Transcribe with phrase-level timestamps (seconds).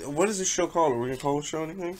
[0.00, 0.92] What is this show called?
[0.92, 1.98] Are we gonna call the show anything?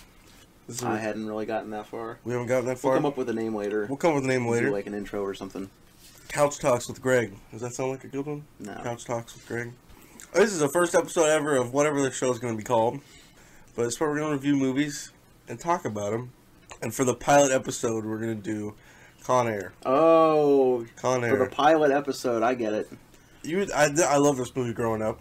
[0.69, 2.18] Is I hadn't really gotten that far.
[2.24, 2.95] we haven't gotten that We'll far.
[2.96, 3.87] come up with a name later.
[3.87, 4.70] We'll come up with a name later.
[4.70, 5.68] like an intro or something.
[6.28, 7.32] Couch Talks with Greg.
[7.51, 8.45] Does that sound like a good one?
[8.60, 8.74] No.
[8.82, 9.73] Couch Talks with Greg.
[10.34, 12.65] Oh, this is the first episode ever of whatever the show is going to be
[12.65, 13.01] called.
[13.77, 15.10] But it's where we're going to review movies
[15.48, 16.32] and talk about them.
[16.80, 18.74] And for the pilot episode, we're going to do
[19.24, 19.73] Con Air.
[19.84, 21.37] Oh, Con Air.
[21.37, 22.88] for the pilot episode, I get it.
[23.43, 25.21] You, I, I love this movie growing up.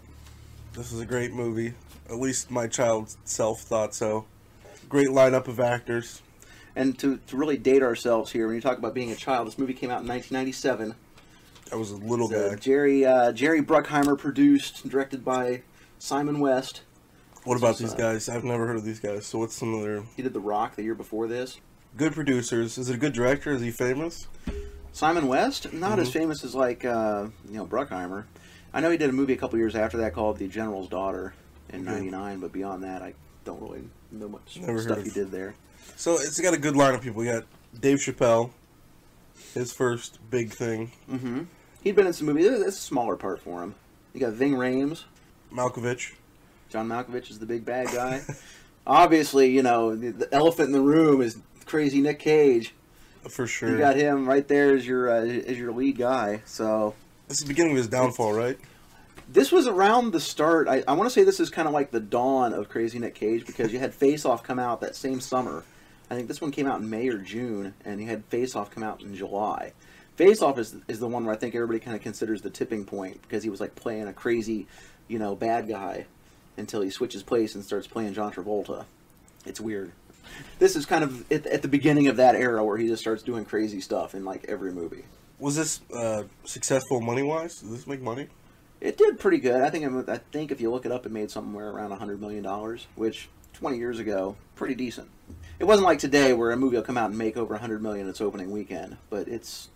[0.72, 1.74] This is a great movie.
[2.08, 4.26] At least my child self thought so.
[4.88, 6.22] Great lineup of actors.
[6.74, 9.58] And to, to really date ourselves here, when you talk about being a child, this
[9.58, 10.94] movie came out in 1997.
[11.70, 12.54] I was a little uh, guy.
[12.56, 15.62] Jerry uh, Jerry Bruckheimer produced, directed by
[15.98, 16.82] Simon West.
[17.44, 18.28] What about This these uh, guys?
[18.28, 19.26] I've never heard of these guys.
[19.26, 21.60] So what's some of their He did The Rock the year before this.
[21.96, 22.78] good producers?
[22.78, 23.50] Is it a good director?
[23.52, 24.28] Is he famous?
[24.92, 26.12] Simon West, not as Mhm.
[26.12, 28.24] famous as like uh, you know Bruckheimer.
[28.74, 31.34] I know he did a movie a couple years after that called The General's Daughter
[31.72, 31.90] in Okay.
[31.90, 35.54] '99, but beyond that, I don't really know much Never stuff he did there.
[35.96, 37.24] So it's got a good line of people.
[37.24, 37.44] You got
[37.80, 38.50] Dave Chappelle,
[39.54, 40.92] his first big thing.
[41.08, 41.42] hmm
[41.82, 42.46] He'd been in some movies.
[42.46, 43.74] It's a smaller part for him.
[44.14, 45.02] You got Ving Rhames.
[45.52, 46.12] Malkovich.
[46.70, 48.22] John Malkovich is the big bad guy.
[48.86, 52.74] Obviously, you know the, the elephant in the room is crazy Nick Cage.
[53.28, 53.70] For sure.
[53.70, 56.42] You got him right there as your uh, as your lead guy.
[56.44, 56.94] So
[57.28, 58.58] this is the beginning of his downfall, right?
[59.32, 60.68] This was around the start.
[60.68, 63.14] I, I want to say this is kind of like the dawn of Crazy Nick
[63.14, 65.64] Cage because you had Face Off come out that same summer.
[66.10, 68.70] I think this one came out in May or June, and you had Face Off
[68.70, 69.72] come out in July.
[70.16, 72.84] Face Off is, is the one where I think everybody kind of considers the tipping
[72.84, 74.66] point because he was like playing a crazy,
[75.08, 76.04] you know, bad guy
[76.58, 78.84] until he switches place and starts playing John Travolta.
[79.46, 79.92] It's weird.
[80.58, 83.22] This is kind of at, at the beginning of that era where he just starts
[83.22, 85.04] doing crazy stuff in like every movie.
[85.38, 87.56] Was this uh, successful money wise?
[87.60, 88.28] Did this make money?
[88.82, 89.62] It did pretty good.
[89.62, 92.42] I think I think if you look it up, it made somewhere around hundred million
[92.42, 95.08] dollars, which twenty years ago, pretty decent.
[95.60, 98.08] It wasn't like today where a movie will come out and make over hundred million
[98.08, 99.68] its opening weekend, but it's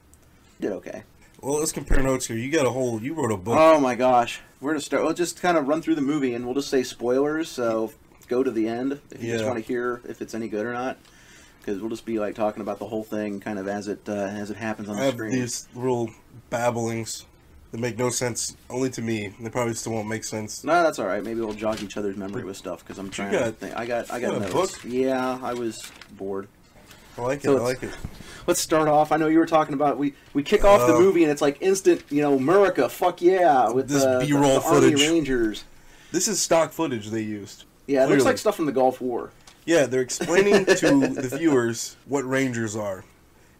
[0.60, 1.04] did okay.
[1.40, 2.36] Well, let's compare notes here.
[2.36, 3.00] You got a whole.
[3.00, 3.56] You wrote a book.
[3.56, 5.04] Oh my gosh, where to start?
[5.04, 7.48] We'll just kind of run through the movie and we'll just say spoilers.
[7.48, 7.92] So
[8.26, 10.72] go to the end if you just want to hear if it's any good or
[10.72, 10.98] not,
[11.60, 14.12] because we'll just be like talking about the whole thing kind of as it uh,
[14.14, 15.30] as it happens on I the have screen.
[15.30, 16.10] these little
[16.50, 17.24] babblings
[17.72, 19.34] that make no sense only to me.
[19.40, 20.62] They probably still won't make sense.
[20.64, 21.22] No, that's all right.
[21.22, 23.76] Maybe we'll jog each other's memory with stuff because I'm trying to got- think.
[23.76, 24.70] I got I you got got a book?
[24.84, 26.48] Yeah, I was bored.
[27.18, 27.44] I like it.
[27.44, 27.90] So I like it.
[28.46, 29.10] Let's start off.
[29.10, 31.42] I know you were talking about we we kick off the Uh, movie and it's
[31.42, 35.00] like instant, you know, America, fuck yeah, with This the, the- B-roll the Army footage.
[35.08, 35.64] Rangers.
[36.12, 37.64] This is stock footage they used.
[37.86, 39.30] Yeah, it looks like stuff from the Gulf War.
[39.64, 40.74] Yeah, they're explaining to
[41.14, 43.04] the viewers what Rangers are.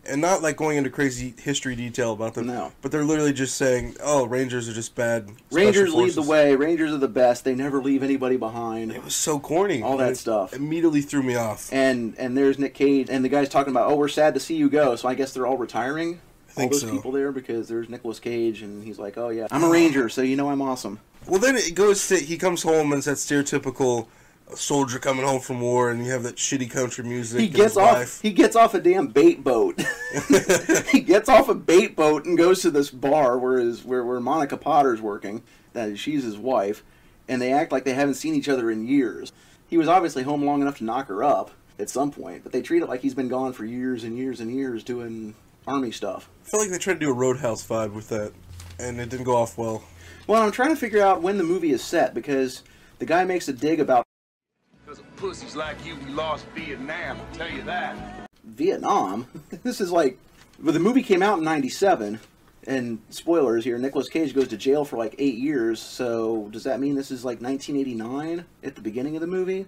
[0.09, 2.47] And not like going into crazy history detail about them.
[2.47, 2.73] No.
[2.83, 5.29] But they're literally just saying, oh, Rangers are just bad.
[5.51, 6.55] Rangers lead the way.
[6.55, 7.45] Rangers are the best.
[7.45, 8.93] They never leave anybody behind.
[8.93, 9.83] It was so corny.
[9.83, 10.53] All that stuff.
[10.53, 11.73] Immediately threw me off.
[11.73, 14.57] And and there's Nick Cage and the guy's talking about, oh, we're sad to see
[14.57, 14.97] you go.
[14.97, 16.21] So I guess they're all retiring.
[16.49, 16.91] I think all those so.
[16.91, 20.23] people there because there's Nicolas Cage and he's like, oh yeah, I'm a Ranger, so
[20.23, 21.01] you know I'm awesome.
[21.27, 24.07] Well, then it goes to, he comes home and it's that stereotypical
[24.55, 27.41] soldier coming home from war and you have that shitty country music.
[27.41, 27.95] He gets off.
[27.95, 28.23] wife.
[28.23, 29.81] He gets off a damn bait boat.
[30.91, 34.21] he gets off a bait boat and goes to this bar where his where, where
[34.21, 35.43] Monica Potter's working.
[35.73, 36.83] That she's his wife,
[37.29, 39.33] and they act like they haven't seen each other in years.
[39.69, 42.63] He was obviously home long enough to knock her up at some point, but they
[42.63, 45.35] treat it like he's been gone for years and years and years doing
[45.67, 46.31] army stuff.
[46.47, 48.33] I feel like they tried to do a Roadhouse vibe with that,
[48.79, 49.83] and it didn't go off well.
[50.27, 52.63] Well, I'm trying to figure out when the movie is set because
[52.99, 54.06] the guy makes a dig about
[55.17, 57.97] pussies like you, we lost Vietnam, I'll tell you that.
[58.45, 59.27] Vietnam.
[59.63, 60.19] this is like,
[60.63, 62.21] well, the movie came out in '97,
[62.67, 65.81] and spoilers here: Nicolas Cage goes to jail for like eight years.
[65.81, 69.67] So does that mean this is like 1989 at the beginning of the movie?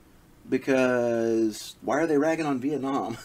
[0.48, 3.18] Because why are they ragging on Vietnam?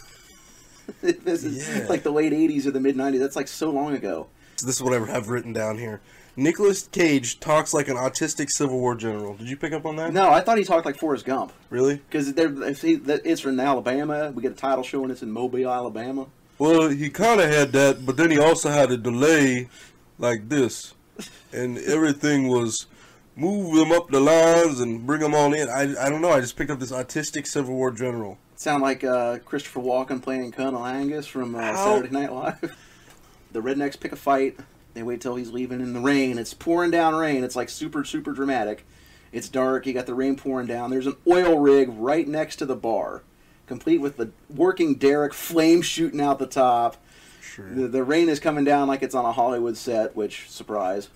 [1.02, 1.88] this is Yeah.
[1.88, 3.20] like the late '80s or the mid '90s.
[3.20, 4.28] That's like so long ago.
[4.58, 6.02] So this is what I have written down here.
[6.36, 9.36] Nicolas Cage talks like an autistic Civil War general.
[9.36, 10.14] Did you pick up on that?
[10.14, 11.96] No, I thought he talked like Forrest Gump Really?
[12.10, 14.32] because it's from Alabama.
[14.32, 16.28] We get a title showing it's in Mobile, Alabama.
[16.58, 19.70] Well, he kind of had that, but then he also had a delay
[20.18, 20.94] like this,
[21.52, 22.88] and everything was
[23.36, 25.68] move them up the lines and bring them all in.
[25.70, 26.32] I, I don't know.
[26.32, 28.38] I just picked up this autistic Civil War general.
[28.56, 32.76] Sound like uh, Christopher Walken playing Colonel Angus from uh, Saturday Night Live.
[33.52, 34.58] the rednecks pick a fight.
[34.94, 36.38] They wait till he's leaving in the rain.
[36.38, 37.44] It's pouring down rain.
[37.44, 38.86] It's like super, super dramatic.
[39.32, 39.88] It's dark.
[39.88, 40.92] You got the rain pouring down.
[40.92, 43.24] There's an oil rig right next to the bar,
[43.66, 46.98] complete with the working derrick, flame shooting out the top.
[47.42, 47.74] Sure.
[47.74, 51.10] The, the rain is coming down like it's on a Hollywood set, which, surprise.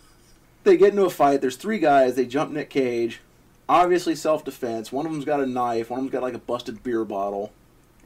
[0.63, 1.41] They get into a fight.
[1.41, 2.15] There's three guys.
[2.15, 3.21] They jump Nick Cage.
[3.69, 4.91] obviously self-defense.
[4.91, 5.89] One of them's got a knife.
[5.89, 7.51] One of them's got like a busted beer bottle,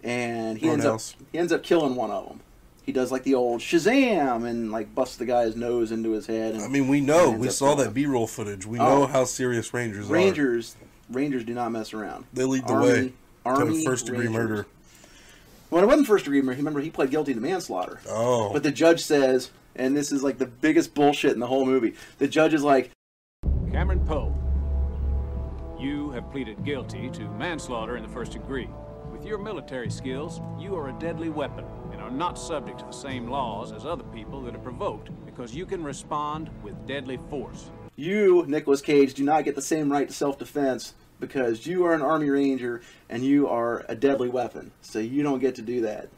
[0.03, 1.01] and he ends up
[1.31, 2.39] he ends up killing one of them.
[2.83, 6.55] He does like the old Shazam and like busts the guy's nose into his head.
[6.55, 7.29] And I mean, we know.
[7.31, 7.93] We saw that.
[7.93, 8.65] B-roll footage.
[8.65, 9.01] We Oh.
[9.01, 10.13] know how serious Rangers, are.
[10.13, 10.75] Rangers
[11.09, 12.25] Rangers do not mess around.
[12.33, 13.13] They lead the Army- way
[13.45, 14.33] Army to first-degree Rangers.
[14.33, 14.65] murder.
[15.69, 16.57] Well, it wasn't first degree murder.
[16.57, 17.99] Remember, he pled guilty to manslaughter.
[18.09, 21.65] Oh, But the judge says, and this is like the biggest bullshit in the whole
[21.65, 21.93] movie.
[22.17, 22.91] The judge is like,
[23.71, 24.33] Cameron Poe,
[25.79, 28.69] you have pleaded guilty to manslaughter in the first degree.
[29.11, 31.80] With your military skills, you are a deadly weapon and
[32.11, 35.65] are not subject to the same laws as other people that are provoked because you
[35.65, 37.69] can respond with deadly force.
[37.95, 41.93] You, Nicolas Cage, do not get the same right to self defense because you are
[41.93, 44.71] an Army Ranger and you are a deadly weapon.
[44.81, 46.09] So you don't get to do that.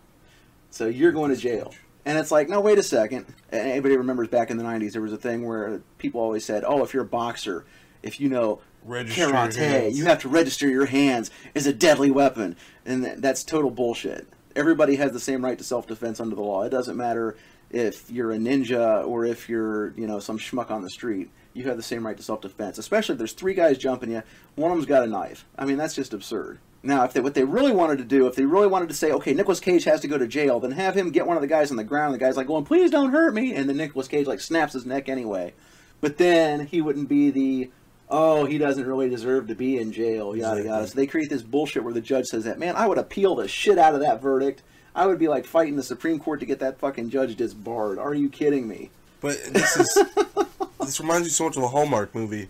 [0.71, 1.73] So you're going to jail.
[2.05, 3.27] And it's like, no, wait a second.
[3.49, 6.63] And anybody remembers back in the 90s, there was a thing where people always said,
[6.65, 7.65] oh, if you're a boxer,
[8.01, 12.57] if you know Register karate, you have to register your hands as a deadly weapon.
[12.85, 14.27] And that's total bullshit.
[14.55, 16.63] Everybody has the same right to self defense under the law.
[16.63, 17.35] It doesn't matter
[17.69, 21.31] if you're a ninja or if you're, you know, some schmuck on the street.
[21.53, 24.23] You have the same right to self defense, especially if there's three guys jumping you.
[24.55, 25.45] One of them's got a knife.
[25.57, 26.59] I mean, that's just absurd.
[26.85, 29.11] Now, if they, what they really wanted to do, if they really wanted to say,
[29.13, 31.47] okay, Nicolas Cage has to go to jail, then have him get one of the
[31.47, 32.13] guys on the ground.
[32.13, 33.55] And the guy's like, going, please don't hurt me.
[33.55, 35.53] And then Nicolas Cage like snaps his neck anyway.
[36.01, 37.71] But then he wouldn't be the,
[38.09, 40.65] oh, he doesn't really deserve to be in jail, yada Exactly.
[40.69, 40.87] yada.
[40.87, 43.47] So they create this bullshit where the judge says that, man, I would appeal the
[43.47, 44.61] shit out of that verdict.
[44.95, 47.97] I would be like fighting the Supreme Court to get that fucking judge disbarred.
[47.97, 48.91] Are you kidding me?
[49.21, 49.97] But this is
[50.79, 52.49] this reminds me so much of a Hallmark movie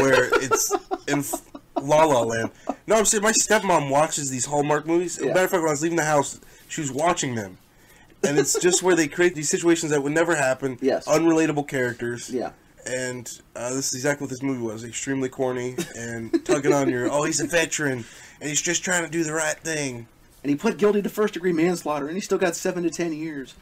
[0.00, 0.74] where it's
[1.06, 1.22] in
[1.80, 2.50] La La Land.
[2.86, 5.18] No, I'm saying my stepmom watches these Hallmark movies.
[5.20, 5.28] Yeah.
[5.28, 7.58] Matter of fact, when I was leaving the house, she was watching them,
[8.24, 10.78] and it's just where they create these situations that would never happen.
[10.80, 11.06] Yes.
[11.06, 12.30] unrelatable characters.
[12.30, 12.50] Yeah.
[12.88, 14.82] And uh, this is exactly what this movie was.
[14.84, 18.04] Extremely corny and tugging on your, oh, he's a veteran
[18.40, 20.06] and he's just trying to do the right thing.
[20.42, 23.12] and he pled guilty to first degree manslaughter, and he still got seven to ten
[23.12, 23.54] years.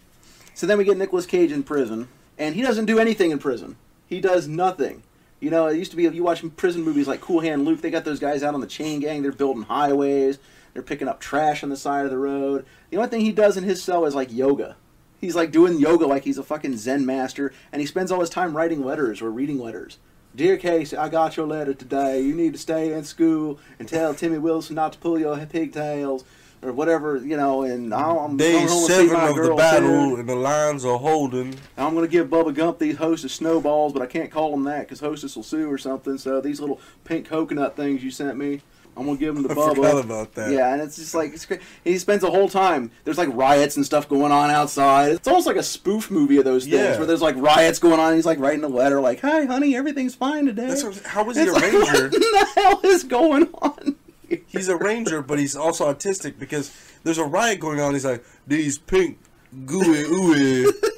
[0.54, 2.08] So then we get Nicolas Cage in prison,
[2.38, 3.76] and he doesn't do anything in prison.
[4.06, 5.02] He does nothing.
[5.40, 7.80] You know, it used to be if you watch prison movies like Cool Hand Luke.
[7.80, 9.22] They got those guys out on the chain gang.
[9.22, 10.38] They're building highways.
[10.72, 12.64] They're picking up trash on the side of the road.
[12.90, 14.76] The only thing he does in his cell is like yoga.
[15.20, 18.30] He's like doing yoga like he's a fucking Zen master, and he spends all his
[18.30, 19.98] time writing letters or reading letters.
[20.34, 22.20] Dear Casey, I got your letter today.
[22.20, 26.24] You need to stay in school and tell Timmy Wilson not to pull your pigtails
[26.60, 27.62] or whatever, you know.
[27.62, 30.20] And I'm I'm Day going home and see seven of the battle soon.
[30.20, 31.54] and the lines are holding.
[31.78, 34.80] I'm going to give Bubba Gump these Hostess snowballs, but I can't call them that
[34.80, 36.18] because Hostess will sue or something.
[36.18, 38.60] So these little pink coconut things you sent me,
[38.96, 39.74] I'm to give him the I Bubba.
[39.74, 40.50] forgot about that.
[40.52, 41.60] Yeah, and it's just like it's great.
[41.84, 42.90] He spends the whole time.
[43.04, 45.12] There's like riots and stuff going on outside.
[45.12, 46.96] It's almost like a spoof movie of those things Yeah.
[46.96, 48.08] where there's like riots going on.
[48.08, 51.24] And he's like writing a letter like, "Hi, honey, everything's fine today." That's what, how
[51.24, 52.08] was he It's a like, ranger?
[52.08, 53.96] what the hell is going on?
[54.28, 54.40] here?
[54.48, 56.72] he's a ranger, but he's also autistic because
[57.04, 57.92] there's a riot going on.
[57.92, 59.18] He's like, these pink
[59.66, 60.64] gooey ooey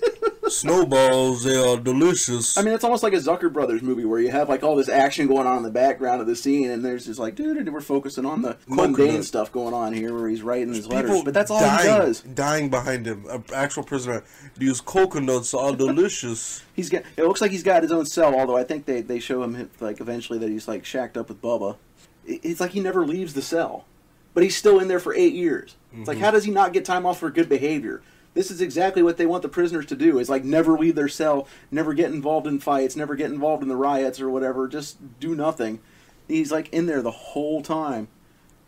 [0.51, 2.57] snowballs, they are delicious.
[2.57, 4.89] I mean, it's almost like a Zucker Brothers movie where you have like all this
[4.89, 7.81] action going on in the background of the scene, and there's just like, dude, we're
[7.81, 11.11] focusing on the mundane stuff going on here where he's writing his letters.
[11.11, 12.21] People But that's all dying, he does.
[12.21, 14.25] Dying behind him, an actual prisoner.
[14.57, 16.63] These coconuts are delicious.
[16.75, 17.03] He's got.
[17.17, 18.39] It looks like he's got his own cell.
[18.39, 21.43] Although I think they they show him like eventually that he's like shacked up with
[21.43, 21.77] Bubba.
[22.25, 23.85] It's like he never leaves the cell,
[24.33, 25.75] but he's still in there for eight years.
[25.93, 26.25] It's like mm-hmm.
[26.25, 28.01] how does he not get time off for good behavior?
[28.39, 31.09] This is exactly what they want the prisoners to do: is like never leave their
[31.09, 34.69] cell, never get involved in fights, never get involved in the riots or whatever.
[34.69, 35.81] Just do nothing.
[36.29, 38.07] He's like in there the whole time.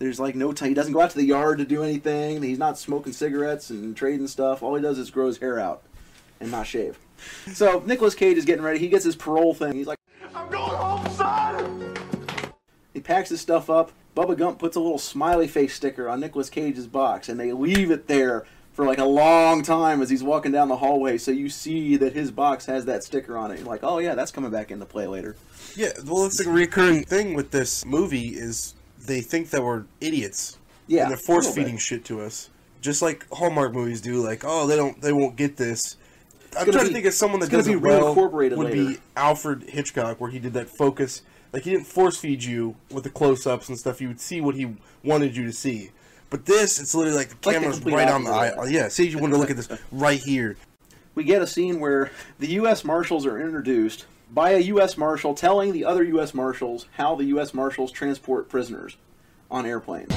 [0.00, 0.70] There's like no time.
[0.70, 2.42] He doesn't go out to the yard to do anything.
[2.42, 4.60] He's not smoking cigarettes and trading stuff.
[4.60, 5.84] All he does is grow his hair out
[6.40, 6.98] and not shave.
[7.52, 8.80] So Nicolas Cage is getting ready.
[8.80, 9.74] He gets his parole thing.
[9.74, 9.98] He's like,
[10.34, 11.94] I'm going home, son!
[12.92, 13.92] he packs his stuff up.
[14.16, 17.92] Bubba Gump puts a little smiley face sticker on Nicolas Cage's box, and they leave
[17.92, 18.44] it there
[18.80, 21.18] for like a long time as he's walking down the hallway.
[21.18, 23.58] So you see that his box has that sticker on it.
[23.58, 25.36] You're like, oh yeah, that's coming back into play later.
[25.76, 30.56] Yeah, well, it's a recurring thing with this movie is they think that we're idiots.
[30.86, 31.82] Yeah, and they're force feeding bit.
[31.82, 32.48] shit to us,
[32.80, 34.24] just like Hallmark movies do.
[34.24, 35.96] Like, oh, they don't, they won't get this.
[36.58, 38.14] I'm trying be- to think of someone that does it well.
[38.14, 38.96] Would be.
[39.14, 41.20] Alfred Hitchcock, where he did that focus.
[41.52, 44.00] Like he didn't force feed you with the close-ups and stuff.
[44.00, 45.90] You would see what he wanted you to see.
[46.30, 48.52] But this, it's literally like the Like the camera's complete right on the eye.
[48.52, 48.72] opposite.
[48.72, 50.56] Yeah, say you want to look at this right here.
[51.16, 52.84] we get a scene where the U.S.
[52.84, 54.96] Marshals are introduced by a U.S.
[54.96, 56.32] Marshal telling the other U.S.
[56.32, 57.52] Marshals how the U.S.
[57.52, 58.96] Marshals transport prisoners
[59.50, 60.08] on airplanes.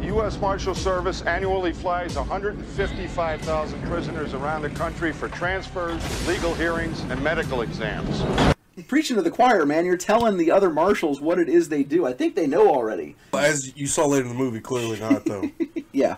[0.00, 0.38] The U.S.
[0.38, 7.62] Marshal Service annually flies 155,000 prisoners around the country for transfers, legal hearings, and medical
[7.62, 8.53] exams.
[8.88, 9.84] Preaching to the choir, man.
[9.84, 12.06] You're telling the other marshals what it is they do.
[12.06, 13.16] I think they know already.
[13.32, 15.50] As you saw later in the movie, clearly not though.
[15.92, 16.16] Yeah.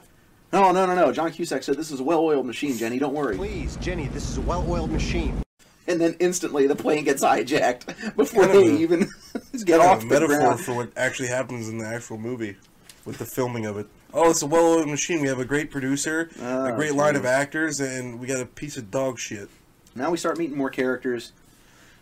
[0.54, 1.12] No, no, no, no.
[1.12, 2.98] John Cusack said this is a well-oiled machine, Jenny.
[2.98, 3.36] Don't worry.
[3.36, 5.42] Please, Jenny, this is a well-oiled machine.
[5.86, 9.00] And then instantly the plane gets hijacked before Kind they a- even
[9.66, 10.60] get Kind off of a the metaphor ground.
[10.60, 12.56] for what actually happens in the actual movie
[13.04, 13.86] with the filming of it.
[14.14, 15.20] Oh, it's a well-oiled machine.
[15.20, 18.46] We have a great producer, a Oh, great line of actors, and we got a
[18.46, 19.50] piece of dog shit.
[19.94, 21.32] Now we start meeting more characters.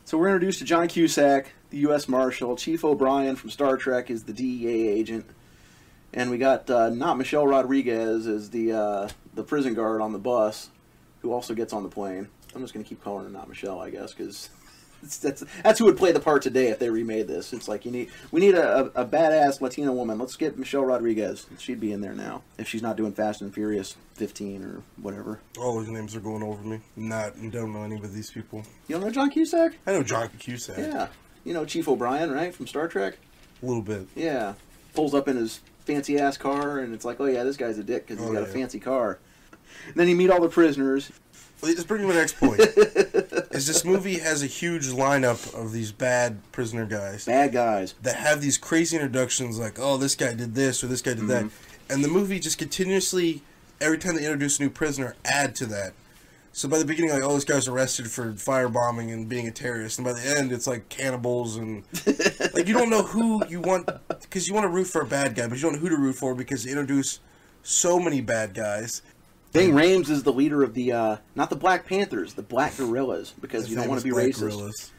[0.06, 2.08] So we're introduced to John Cusack, the U.S.
[2.08, 2.56] Marshal.
[2.56, 5.24] Chief O'Brien from Star Trek is the DEA agent,
[6.12, 10.18] and we got uh, not Michelle Rodriguez as the uh, the prison guard on the
[10.18, 10.68] bus,
[11.22, 12.28] who also gets on the plane.
[12.54, 14.50] I'm just gonna keep calling her not Michelle, I guess, because
[15.18, 17.52] that's that's who would play the part today if they remade this.
[17.52, 20.18] It's like you need we need a, a, a badass Latina woman.
[20.18, 21.46] Let's get Michelle Rodriguez.
[21.58, 25.40] She'd be in there now if she's not doing Fast and Furious 15 or whatever.
[25.58, 26.80] All these names are going over me.
[26.96, 28.62] Not, don't know any of these people.
[28.88, 29.72] You don't know John Cusack?
[29.86, 30.78] I know John Cusack.
[30.78, 31.08] Yeah.
[31.44, 32.54] You know Chief O'Brien, right?
[32.54, 33.18] From Star Trek?
[33.62, 34.06] A little bit.
[34.14, 34.54] Yeah.
[34.94, 37.84] Pulls up in his fancy ass car, and it's like, oh yeah, this guy's a
[37.84, 39.18] dick because he's Oh, got a fancy car.
[39.88, 41.10] And then you meet all the prisoners.
[41.64, 42.60] Let's bring me to my next point.
[43.54, 47.94] is this movie has a huge lineup of these bad prisoner guys Bad guys.
[48.02, 51.28] that have these crazy introductions, like, oh, this guy did this or this guy did
[51.28, 51.92] that, mm-hmm.
[51.92, 53.42] and the movie just continuously,
[53.80, 55.94] every time they introduce a new prisoner, add to that.
[56.52, 59.98] So by the beginning, like, oh, this guy's arrested for firebombing and being a terrorist,
[59.98, 61.82] and by the end, it's like cannibals and
[62.54, 65.34] like you don't know who you want because you want to root for a bad
[65.34, 67.18] guy, but you don't know who to root for because they introduce
[67.64, 69.02] so many bad guys.
[69.54, 73.32] Ving Rhames is the leader of the, uh, not the Black Panthers, the Black Gorillas,
[73.40, 74.40] because you don't want to be Famous racist.
[74.40, 74.90] Gorillas.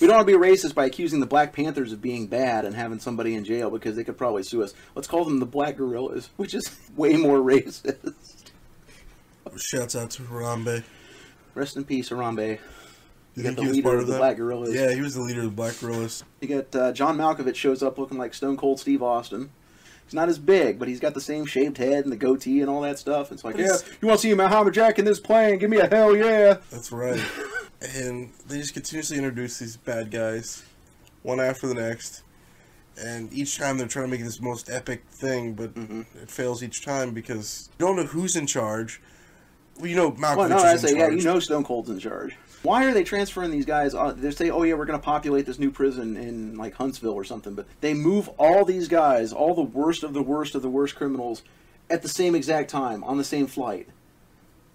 [0.00, 2.74] We don't want to be racist by accusing the Black Panthers of being bad and
[2.74, 4.72] having somebody in jail because they could probably sue us.
[4.94, 8.50] Let's call them the Black Gorillas, which is way more racist.
[9.56, 10.82] Shouts out to Harambe.
[11.54, 12.58] Rest in peace, Harambe.
[13.34, 14.18] You got think the he leader of of the that?
[14.18, 14.74] Black Gorillas.
[14.74, 16.24] Yeah, he was the leader of the Black Gorillas.
[16.40, 19.50] You got uh, John Malkovich shows up looking like Stone Cold Steve Austin.
[20.10, 22.68] He's not as big, but he's got the same shaved head and the goatee and
[22.68, 23.30] all that stuff.
[23.30, 25.56] It's like, But yeah, you want to see Muhammad Jack in this plane?
[25.60, 26.56] Give me a hell yeah!
[26.72, 27.20] That's right.
[27.94, 30.64] and they just continuously introduce these bad guys,
[31.22, 32.24] one after the next.
[33.00, 36.00] And each time they're trying to make this most epic thing, but Mm-hmm.
[36.20, 39.00] it fails each time because you don't know who's in charge.
[39.76, 41.88] Well, you know Malkovich Well, no, I is say, in yeah, you know Stone Cold's
[41.88, 42.36] in charge.
[42.62, 43.94] Why are they transferring these guys?
[43.94, 47.14] On, they say, oh yeah, we're going to populate this new prison in like Huntsville
[47.14, 50.62] or something, but they move all these guys, all the worst of the worst of
[50.62, 51.42] the worst criminals,
[51.88, 53.88] at the same exact time on the same flight.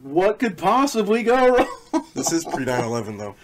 [0.01, 2.05] What could possibly go wrong?
[2.13, 3.35] This is pre 9 11, though.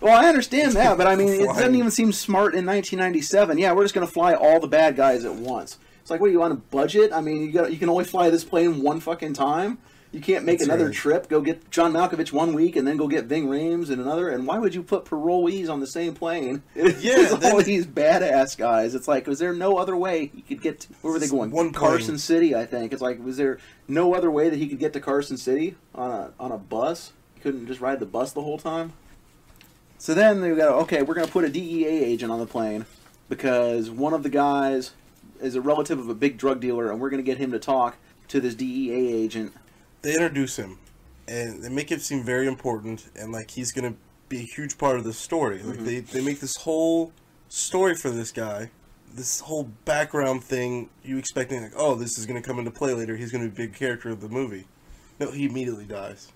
[0.00, 3.58] Well, I understand that, but I mean, it doesn't even seem smart in 1997.
[3.58, 5.78] Yeah, we're just going to fly all the bad guys at once.
[6.00, 7.12] It's like, what do you want a budget?
[7.12, 9.78] I mean, you got you can only fly this plane one fucking time.
[10.12, 10.94] You can't make That's another right.
[10.94, 14.28] trip, go get John Malkovich one week, and then go get Ving Rhames in another.
[14.28, 16.62] And why would you put parolees on the same plane?
[17.00, 18.94] Yeah, all these badass guys.
[18.96, 20.80] It's like, was there no other way he could get?
[20.80, 21.50] To, where were they going?
[21.52, 21.90] One plane.
[21.90, 22.92] Carson City, I think.
[22.92, 26.10] It's like, was there no other way that he could get to Carson City on
[26.10, 27.12] a on a bus?
[27.34, 28.92] He couldn't just ride the bus the whole time.
[29.98, 32.86] So then they go, okay, we're going to put a DEA agent on the plane
[33.28, 34.92] because one of the guys
[35.40, 37.58] is a relative of a big drug dealer, and we're going to get him to
[37.58, 37.96] talk
[38.28, 39.52] to this DEA agent.
[40.02, 40.78] They introduce him,
[41.28, 44.78] and they make it seem very important, and like he's going to be a huge
[44.78, 45.62] part of the story.
[45.62, 45.84] Like mm-hmm.
[45.84, 47.12] they, they make this whole
[47.48, 48.70] story for this guy.
[49.12, 52.94] This whole background thing, you expecting like, oh, this is going to come into play
[52.94, 53.16] later.
[53.16, 54.66] He's going to be a big character of the movie.
[55.18, 56.30] No, he immediately dies.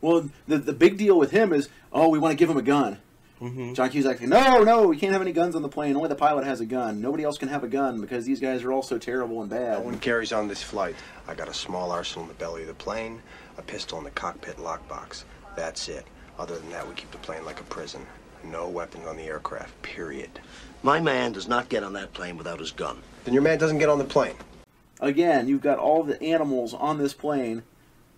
[0.00, 2.62] Well, the the big deal with him is, oh, we want to give him a
[2.62, 2.98] gun.
[3.38, 5.96] Hmm John Cusack, no, no, we can't have any guns on the plane.
[5.96, 7.00] Only the pilot has a gun.
[7.00, 9.78] Nobody else can have a gun because these guys are all so terrible and bad."
[9.78, 10.96] No one carries on this flight.
[11.26, 13.22] I got a small arsenal in the belly of the plane,
[13.56, 15.24] a pistol in the cockpit lockbox.
[15.56, 16.06] That's it.
[16.38, 18.06] Other than that, we keep the plane like a prison.
[18.44, 20.30] No weapons on the aircraft, period.
[20.82, 22.98] My man does not get on that plane without his gun.
[23.24, 24.36] Then your man doesn't get on the plane.
[25.00, 27.62] Again, you've got all the animals on this plane.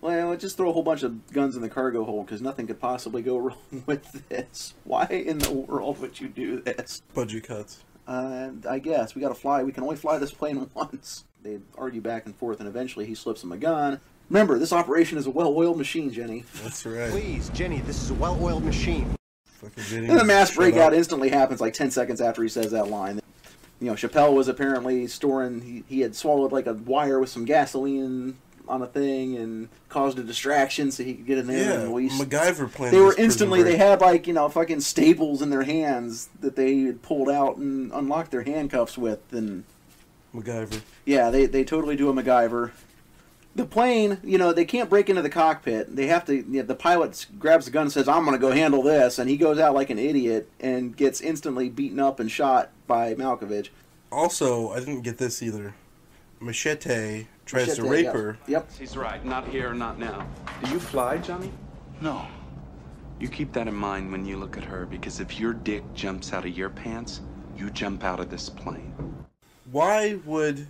[0.01, 2.79] Well, just throw a whole bunch of guns in the cargo hold because nothing could
[2.79, 4.73] possibly go wrong with this.
[4.83, 7.03] Why in the world would you do this?
[7.13, 7.83] Budget cuts.
[8.07, 9.63] Uh, I guess we got to fly.
[9.63, 11.23] We can only fly this plane once.
[11.43, 13.99] They argue back and forth, and eventually he slips him a gun.
[14.29, 16.45] Remember, this operation is a well-oiled machine, Jenny.
[16.63, 17.11] That's right.
[17.11, 19.15] Please, Jenny, this is a well-oiled machine.
[19.45, 20.97] Fucking Jenny And the mass breakout up.
[20.97, 23.21] instantly happens like 10 seconds after he says that line.
[23.79, 27.45] You know, Chappelle was apparently storing, he, he had swallowed like a wire with some
[27.45, 28.37] gasoline
[28.67, 32.11] on a thing and caused a distraction so he could get in there Yeah, and
[32.11, 32.93] MacGyver playing.
[32.93, 36.79] they were instantly, they had like, you know, fucking staples in their hands that they
[36.81, 39.19] had pulled out and unlocked their handcuffs with.
[39.33, 39.63] And
[40.35, 40.81] MacGyver.
[41.05, 42.71] yeah, they, they totally do a MacGyver.
[43.55, 45.93] the plane, you know, they can't break into the cockpit.
[45.95, 46.35] They have to.
[46.35, 49.19] You know, the pilot grabs the gun and says, "I'm going to go handle this,"
[49.19, 53.13] and he goes out like an idiot and gets instantly beaten up and shot by
[53.15, 53.67] Malkovich.
[54.09, 55.73] Also, I didn't get this either.
[56.41, 58.11] Machete tries to rape yeah.
[58.13, 58.37] her.
[58.47, 58.71] Yep.
[58.77, 59.23] He's right.
[59.23, 60.27] Not here, not now.
[60.63, 61.51] Do you fly, Johnny?
[62.01, 62.25] No.
[63.19, 66.33] You keep that in mind when you look at her, because if your dick jumps
[66.33, 67.21] out of your pants,
[67.55, 68.93] you jump out of this plane.
[69.71, 70.67] Why would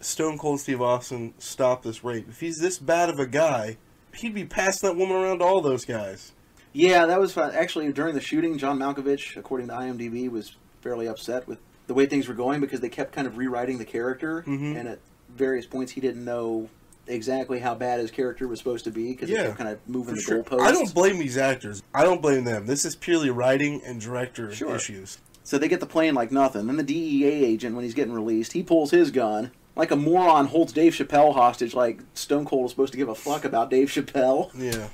[0.00, 2.26] Stone Cold Steve Austin stop this rape?
[2.28, 3.76] If he's this bad of a guy,
[4.14, 6.32] he'd be passing that woman around to all those guys.
[6.72, 7.50] Yeah, that was fun.
[7.54, 12.06] Actually, during the shooting, John Malkovich, according to IMDb, was fairly upset with the way
[12.06, 14.76] things were going because they kept kind of rewriting the character, Mhm.
[14.78, 15.00] and at
[15.36, 16.68] various points he didn't know
[17.06, 19.78] exactly how bad his character was supposed to be because they Yeah, kept kind of
[19.88, 20.42] moving the sure.
[20.44, 20.60] goalposts.
[20.60, 21.82] I don't blame these actors.
[21.94, 22.66] I don't blame them.
[22.66, 24.76] This is purely writing and director Sure.
[24.76, 25.18] issues.
[25.42, 26.66] So they get the plane like nothing.
[26.66, 29.50] Then the DEA agent, when he's getting released, he pulls his gun.
[29.74, 33.14] Like a moron holds Dave Chappelle hostage like Stone Cold is supposed to give a
[33.14, 34.50] fuck about Dave Chappelle.
[34.54, 34.88] Yeah.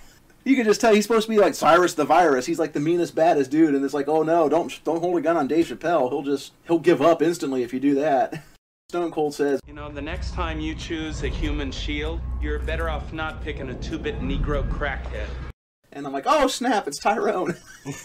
[0.45, 2.47] You can just tell he's supposed to be like Cyrus the Virus.
[2.47, 5.21] He's like the meanest, baddest dude, and it's like, oh no, don't don't hold a
[5.21, 6.09] gun on Dave Chappelle.
[6.09, 8.43] He'll just he'll give up instantly if you do that.
[8.89, 12.89] Stone Cold says, You know, the next time you choose a human shield, you're better
[12.89, 15.27] off not picking a two-bit Negro crackhead.
[15.91, 17.57] and I'm like, oh snap, it's Tyrone.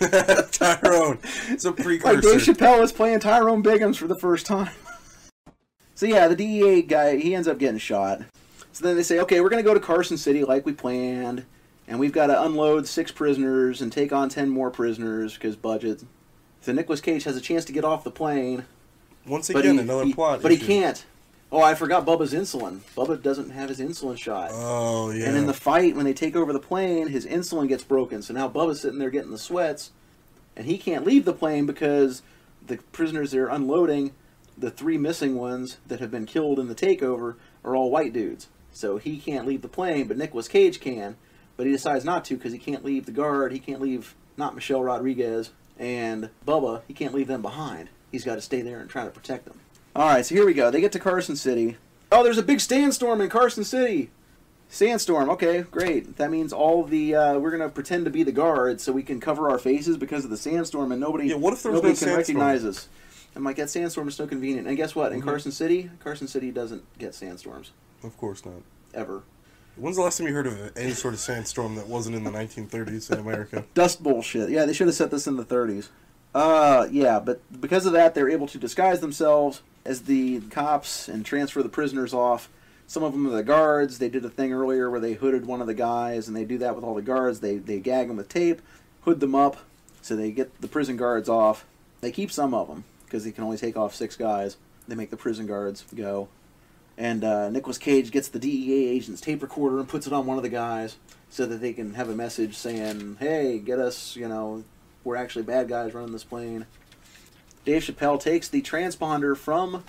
[0.52, 1.20] Tyrone.
[1.50, 2.42] It's a like Dave.
[2.42, 4.72] Chappelle is playing Tyrone Biggums for the first time.
[5.94, 8.24] so yeah, the DEA guy he ends up getting shot.
[8.72, 11.46] So then they say, okay, we're gonna go to Carson City like we planned,
[11.88, 16.04] and we've got to unload six prisoners and take on ten more prisoners because budget.
[16.62, 18.66] So Nicolas Cage has a chance to get off the plane,
[19.26, 20.42] Once but again, he, another he- plot.
[20.42, 21.06] but he can't.
[21.52, 22.80] Oh, I forgot Bubba's insulin.
[22.96, 24.52] Bubba doesn't have his insulin shot.
[24.54, 25.26] Oh yeah.
[25.26, 28.22] And in the fight, when they take over the plane, his insulin gets broken.
[28.22, 29.92] So now Bubba's sitting there getting the sweats,
[30.56, 32.22] and he can't leave the plane because
[32.66, 34.14] the prisoners they're unloading,
[34.58, 38.48] the three missing ones that have been killed in the takeover, are all white dudes.
[38.72, 41.18] So he can't leave the plane, but Nicolas Cage can.
[41.58, 43.52] But he decides not to because he can't leave the guard.
[43.52, 46.82] He can't leave not Michelle Rodriguez and Bubba.
[46.88, 47.90] He can't leave them behind.
[48.12, 49.60] He's got to stay there and try to protect them.
[49.96, 50.70] All right, so here we go.
[50.72, 51.78] They get to Carson City.
[52.12, 54.10] Oh, there's a big sandstorm in Carson City.
[54.70, 55.30] Sandstorm.
[55.30, 56.16] Okay, great.
[56.18, 59.20] That means all the uh, we're gonna pretend to be the guards so we can
[59.20, 61.96] cover our faces because of the sandstorm, and nobody Yeah, what if nobody no can
[61.96, 62.18] sandstorm?
[62.18, 62.88] recognize us.
[63.36, 64.68] I'm like that sandstorm is so convenient.
[64.68, 65.12] And guess what?
[65.12, 65.26] In Mhm.
[65.26, 67.72] Carson City, Carson City doesn't get sandstorms
[68.04, 68.62] Of course not.
[68.94, 69.24] ever.
[69.78, 72.32] When's the last time you heard of any sort of sandstorm that wasn't in the
[72.32, 73.66] 1930s in America?
[73.74, 74.50] Dust bullshit.
[74.50, 75.88] Yeah, they should have set this in the 30s.
[76.34, 81.26] Uh, yeah, but because of that, they're able to disguise themselves as the cops and
[81.26, 82.50] transfer the prisoners off.
[82.88, 84.00] Some of them are the guards.
[84.00, 86.58] They did a thing earlier where they hooded one of the guys, and they do
[86.60, 87.40] that with all the guards.
[87.40, 88.62] They they gag them with tape,
[89.02, 89.58] hood them up,
[90.02, 91.66] so they get the prison guards off.
[92.02, 94.58] They keep some of them because they can only take off six guys.
[94.88, 96.30] They make the prison guards go.
[96.98, 100.38] And uh, Nicolas Cage gets the DEA agent's tape recorder and puts it on one
[100.38, 100.98] of the guys
[101.30, 104.64] so that they can have a message saying, "Hey, get us, you know,
[105.04, 106.66] we're actually bad guys running this plane."
[107.64, 109.84] Dave Chappelle takes the transponder from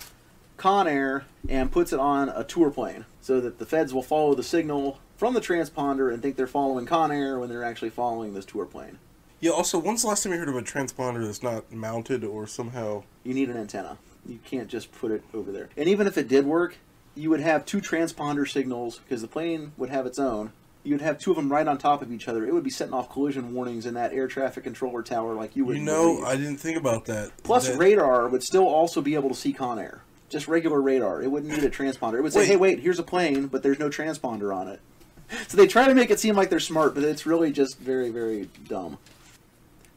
[0.57, 4.35] Con Air and puts it on a tour plane so that the feds will follow
[4.35, 8.35] the signal from the transponder and think they're following Con Air when they're actually following
[8.35, 8.99] this tour plane.
[9.41, 9.53] Yeah.
[9.53, 13.05] Also, when's the last time you heard of a transponder that's not mounted or somehow?
[13.25, 13.99] You need an antenna.
[14.27, 15.69] You can't just put it over there.
[15.77, 16.77] And even if it did work,
[17.15, 20.53] you would have two transponder signals because the plane would have its own.
[20.85, 22.45] You'd have two of them right on top of each other.
[22.45, 25.65] It would be setting off collision warnings in that air traffic controller tower like you
[25.65, 25.77] would.
[25.77, 27.31] You know, I didn't think about that.
[27.45, 30.03] Plus, That- radar would still also be able to see Con Air.
[30.29, 31.23] Just regular radar.
[31.23, 32.15] It wouldn't need a transponder.
[32.15, 32.49] It would say, Wait.
[32.49, 34.81] hey, wait, here's a plane, but there's no transponder on it.
[35.49, 38.11] So they try to make it seem like they're smart, but it's really just very,
[38.11, 38.99] very dumb.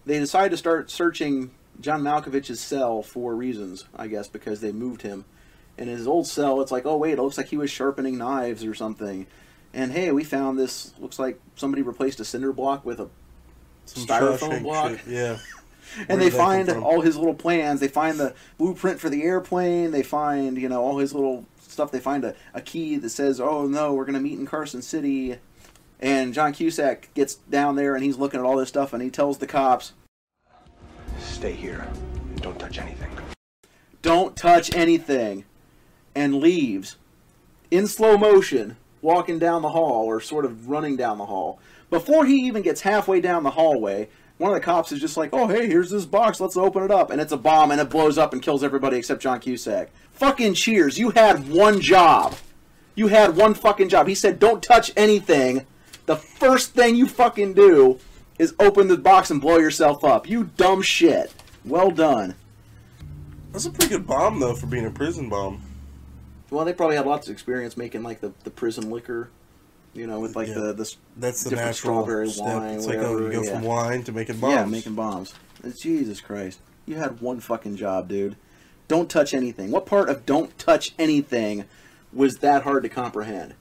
[0.06, 5.02] They decide to start searching John Malkovich's cell for reasons, I guess, because they moved
[5.02, 5.26] him.
[5.78, 8.64] In his old cell, it's like, oh, wait, it looks like he was sharpening knives
[8.64, 9.28] or something.
[9.76, 10.94] And hey, we found this.
[11.00, 13.10] Looks like somebody replaced a cinder block with a
[13.86, 14.92] some styrofoam block.
[14.92, 15.38] shit, Yeah.
[16.00, 16.84] and Where they did that come find from?
[16.84, 17.80] all his little plans.
[17.82, 19.92] They find the blueprint for the airplane.
[19.92, 21.92] They find, you know, all his little stuff.
[21.92, 25.38] They find a, a key that says, "Oh no, we're gonna meet in Carson City."
[26.00, 29.10] And John Cusack gets down there and he's looking at all this stuff and he
[29.10, 29.94] tells the cops,
[31.20, 31.88] Stay here.
[32.38, 33.10] Don't touch anything.
[34.02, 35.46] "Don't touch anything,"
[36.14, 36.96] and leaves
[37.72, 41.60] in slow motion, walking down the hall or sort of running down the hall.
[41.90, 45.30] Before he even gets halfway down the hallway, one of the cops is just like,
[45.32, 46.42] "Oh, hey, here's this box.
[46.42, 48.98] Let's open it up." And it's a bomb, and it blows up and kills everybody
[48.98, 49.92] except John Cusack.
[50.12, 50.98] Fucking cheers!
[50.98, 52.36] You had one job.
[52.96, 54.08] You had one fucking job.
[54.08, 55.66] He said, "Don't touch anything."
[56.08, 58.00] The first thing you fucking do
[58.38, 60.28] is open the box and blow yourself up.
[60.28, 61.32] You dumb shit.
[61.64, 62.36] Well done.
[63.52, 65.62] That's a pretty good bomb though for being a prison bomb.
[66.50, 69.30] Well, they probably had lots of experience making like the, the prison liquor,
[69.94, 70.56] you know, with like Yeah.
[70.56, 72.46] the the That's the different natural strawberry step.
[72.46, 72.76] wine.
[72.76, 73.52] It's like oh, whatever, you go yeah.
[73.54, 74.54] from wine to making bombs.
[74.54, 75.34] Yeah, making bombs.
[75.80, 76.60] Jesus Christ.
[76.86, 78.36] You had one fucking job, dude.
[78.88, 79.72] Don't touch anything.
[79.72, 81.66] What part of don't touch anything
[82.14, 83.56] was that hard to comprehend?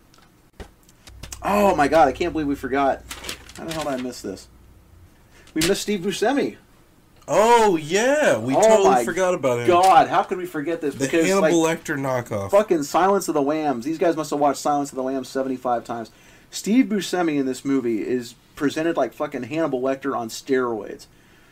[1.42, 3.02] Oh my god, I can't believe we forgot.
[3.56, 4.48] How the hell did I miss this?
[5.54, 6.56] We missed Steve Buscemi.
[7.26, 9.66] Oh yeah, we Oh totally forgot about him.
[9.66, 10.94] God, how could we forget this?
[10.94, 12.50] The because Hannibal like, Lecter knockoff.
[12.50, 13.84] fucking Silence of the Lambs.
[13.86, 16.10] These guys must have watched Silence of the Lambs 75 times.
[16.50, 21.06] Steve Buscemi in this movie is presented like fucking Hannibal Lecter on steroids.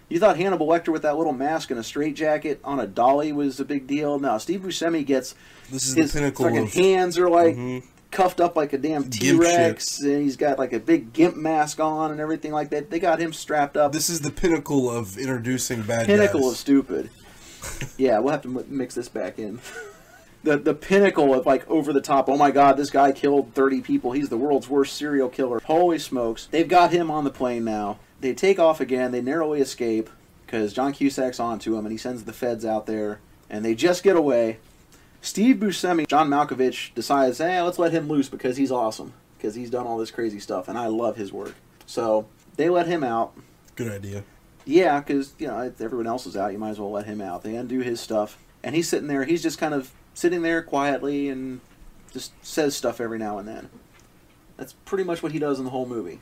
[0.08, 3.58] You thought Hannibal Lecter with that little mask and a straitjacket on a dolly was
[3.58, 4.18] a big deal?
[4.18, 5.34] No, Steve Buscemi gets
[5.70, 7.82] This is his the pinnacle fucking of hands are like Mhm.
[8.12, 11.80] Cuffed up like a damn T Rex, and he's got like a big gimp mask
[11.80, 12.90] on and everything like that.
[12.90, 13.92] They got him strapped up.
[13.92, 16.52] This is the pinnacle of introducing bad pinnacle guys.
[16.52, 17.10] of stupid.
[17.96, 19.60] yeah, we'll have to mix this back in.
[20.44, 22.28] The the pinnacle of like over the top.
[22.28, 24.10] Oh my God, this guy killed thirty people.
[24.10, 25.60] He's the world's worst serial killer.
[25.60, 26.46] Holy smokes!
[26.46, 28.00] They've got him on the plane now.
[28.20, 29.12] They take off again.
[29.12, 30.10] They narrowly escape
[30.44, 34.02] because John Cusack's onto him, and he sends the feds out there, and they just
[34.02, 34.58] get away.
[35.22, 39.70] Steve Buscemi, John Malkovich decides, hey, let's let him loose because he's awesome because he's
[39.70, 41.54] done all this crazy stuff, and I love his work.
[41.86, 43.32] So they let him out.
[43.76, 44.24] Good idea.
[44.64, 47.20] Yeah, because you know if everyone else is out, you might as well let him
[47.20, 47.42] out.
[47.42, 49.24] They undo his stuff, and he's sitting there.
[49.24, 51.60] He's just kind of sitting there quietly and
[52.12, 53.70] just says stuff every now and then.
[54.56, 56.20] That's pretty much what he does in the whole movie.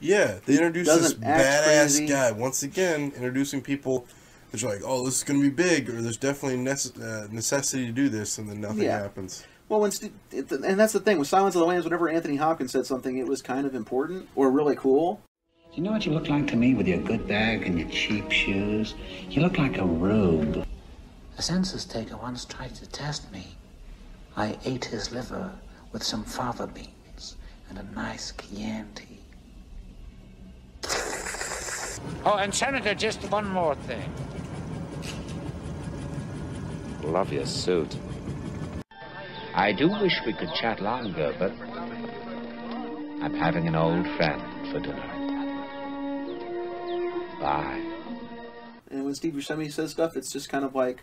[0.00, 2.06] Yeah, they introduce this badass crazy.
[2.06, 4.06] guy once again, introducing people
[4.52, 7.86] that are like, "Oh, this is gonna be big," or "There's definitely nece- uh, necessity
[7.86, 9.00] to do this," and then nothing Yeah.
[9.02, 9.44] happens.
[9.68, 11.84] Well, when St- it- and that's the thing with Silence of the Lambs.
[11.84, 15.20] Whenever Anthony Hopkins said something, it was kind of important or really cool.
[15.70, 17.88] Do you know what you look like to me with your good bag and your
[17.88, 18.94] cheap shoes?
[19.30, 20.66] You look like a rube.
[21.38, 23.56] A census taker once tried to test me.
[24.36, 25.50] I ate his liver
[25.92, 27.36] with some fava beans
[27.70, 29.20] and a nice Chianti.
[32.24, 34.02] Oh, and Senator, just one more thing.
[37.02, 37.96] Love your suit.
[39.54, 41.52] I do wish we could chat longer, but
[43.22, 45.08] I'm having an old friend for dinner.
[47.40, 47.82] Bye.
[48.90, 51.02] And when Steve Buscemi says stuff, it's just kind of like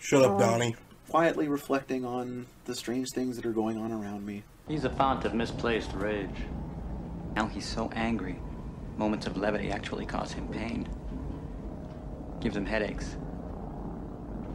[0.00, 0.38] Shut up, Oh.
[0.38, 0.76] Donnie.
[1.08, 4.42] quietly reflecting on the strange things that are going on around me.
[4.66, 6.28] He's a font of misplaced rage.
[7.34, 8.38] Now he's so angry.
[8.96, 10.86] Moments of levity actually cause him pain.
[12.40, 13.16] Gives him headaches.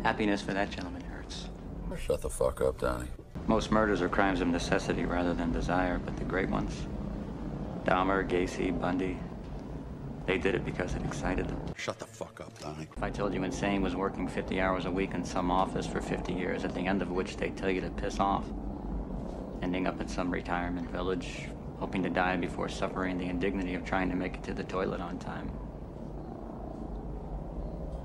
[0.04, 1.50] Happiness for that gentleman hurts.
[1.98, 3.08] Shut the fuck up, Donnie.
[3.48, 6.88] Most murders are crimes of necessity rather than desire, but the great ones
[7.86, 9.18] Dahmer, Gacy, Bundy
[10.26, 11.60] they did it because it excited them.
[11.76, 12.88] Shut the fuck up, Donnie.
[12.96, 16.02] If I told you Insane was working 50 hours a week in some office for
[16.02, 18.46] 50 years, at the end of which they tell you to piss off,
[19.62, 24.10] ending up in some retirement village, hoping to die before suffering the indignity of trying
[24.10, 25.52] to make it to the toilet on time.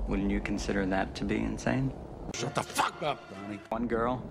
[0.09, 1.93] Wouldn't you consider that to be insane?
[2.33, 3.59] Shut the fuck up, Donnie.
[3.69, 4.23] One girl,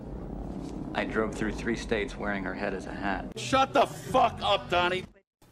[0.93, 3.27] I drove through three states wearing her head as a hat.
[3.37, 5.05] Shut the fuck up, Donnie.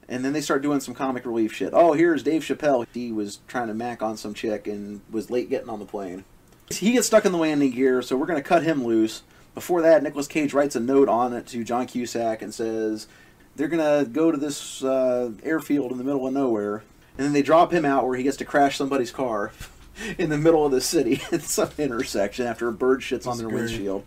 [0.09, 1.69] And then they start doing some comic relief shit.
[1.71, 2.85] Oh, here's Dave Chappelle.
[2.93, 6.25] He was trying to mac on some chick and was late getting on the plane.
[6.69, 9.23] He gets stuck in the landing gear, so we're going to cut him loose.
[9.55, 13.07] Before that, Nicolas Cage writes a note on it to John Cusack and says
[13.55, 16.83] they're going to go to this uh, airfield in the middle of nowhere.
[17.17, 19.53] And then they drop him out where he gets to crash somebody's car
[20.17, 23.47] in the middle of the city at some intersection after a bird shits on their
[23.47, 23.61] great.
[23.61, 24.05] windshield.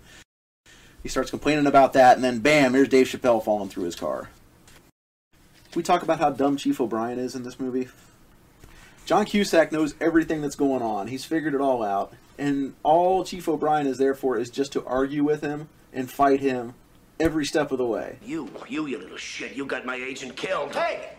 [1.02, 4.28] He starts complaining about that, and then bam, here's Dave Chappelle falling through his car.
[5.32, 7.88] Can we talk about how dumb Chief O'Brien is in this movie?
[9.06, 11.08] John Cusack knows everything that's going on.
[11.08, 12.12] He's figured it all out.
[12.38, 16.40] And all Chief O'Brien is there for is just to argue with him and fight
[16.40, 16.74] him
[17.18, 18.18] every step of the way.
[18.24, 20.74] You, you, you little shit, you got my agent killed.
[20.74, 21.10] Hey!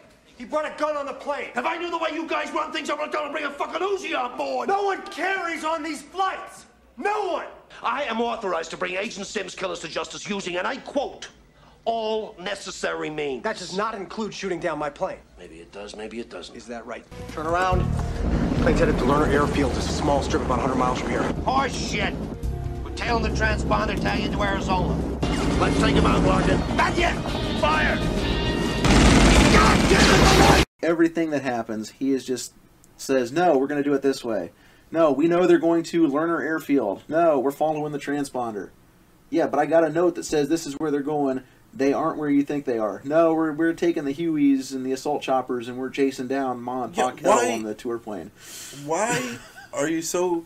[0.41, 1.49] He brought a gun on the plane.
[1.55, 3.43] If I knew the way you guys run things, I would have him to bring
[3.43, 4.69] a fucking Uzi on board.
[4.69, 6.65] No one carries on these flights.
[6.97, 7.45] No one.
[7.83, 11.27] I am authorized to bring Agent Sims killers to justice using, and I quote,
[11.85, 13.43] all necessary means.
[13.43, 15.19] That does not include shooting down my plane.
[15.37, 16.55] Maybe it does, maybe it doesn't.
[16.55, 17.05] Is that right?
[17.33, 17.81] Turn around.
[18.63, 19.73] Plane's headed to Lerner Airfield.
[19.73, 21.21] It's a small strip about 100 miles from here.
[21.45, 22.15] Horse shit.
[22.83, 24.95] We're tailing the transponder Italian to Arizona.
[25.59, 26.57] Let's take him out, Larkin.
[26.75, 27.13] Not yet.
[27.61, 28.40] Fire.
[29.61, 30.65] God damn it!
[30.81, 32.53] Everything that happens, he is just
[32.97, 34.51] says, "No, we're going to do it this way.
[34.91, 37.03] No, we know they're going to Lerner Airfield.
[37.07, 38.69] No, we're following the transponder.
[39.29, 41.43] Yeah, but I got a note that says this is where they're going.
[41.73, 43.01] They aren't where you think they are.
[43.05, 46.83] No, we're, we're taking the Hueys and the assault choppers and we're chasing down Ma
[46.83, 48.31] and Yeah, why- on the tour plane.
[48.85, 49.37] Why
[49.73, 50.45] are you so?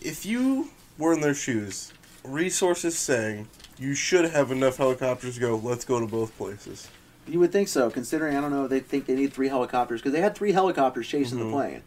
[0.00, 1.92] If you were in their shoes,
[2.24, 5.56] resources saying you should have enough helicopters to go.
[5.56, 6.88] Let's go to both places.
[7.26, 10.00] You would think so, considering I don't know if they think they need three helicopters
[10.00, 11.44] because they had three helicopters chasing Mhm.
[11.44, 11.82] the plane.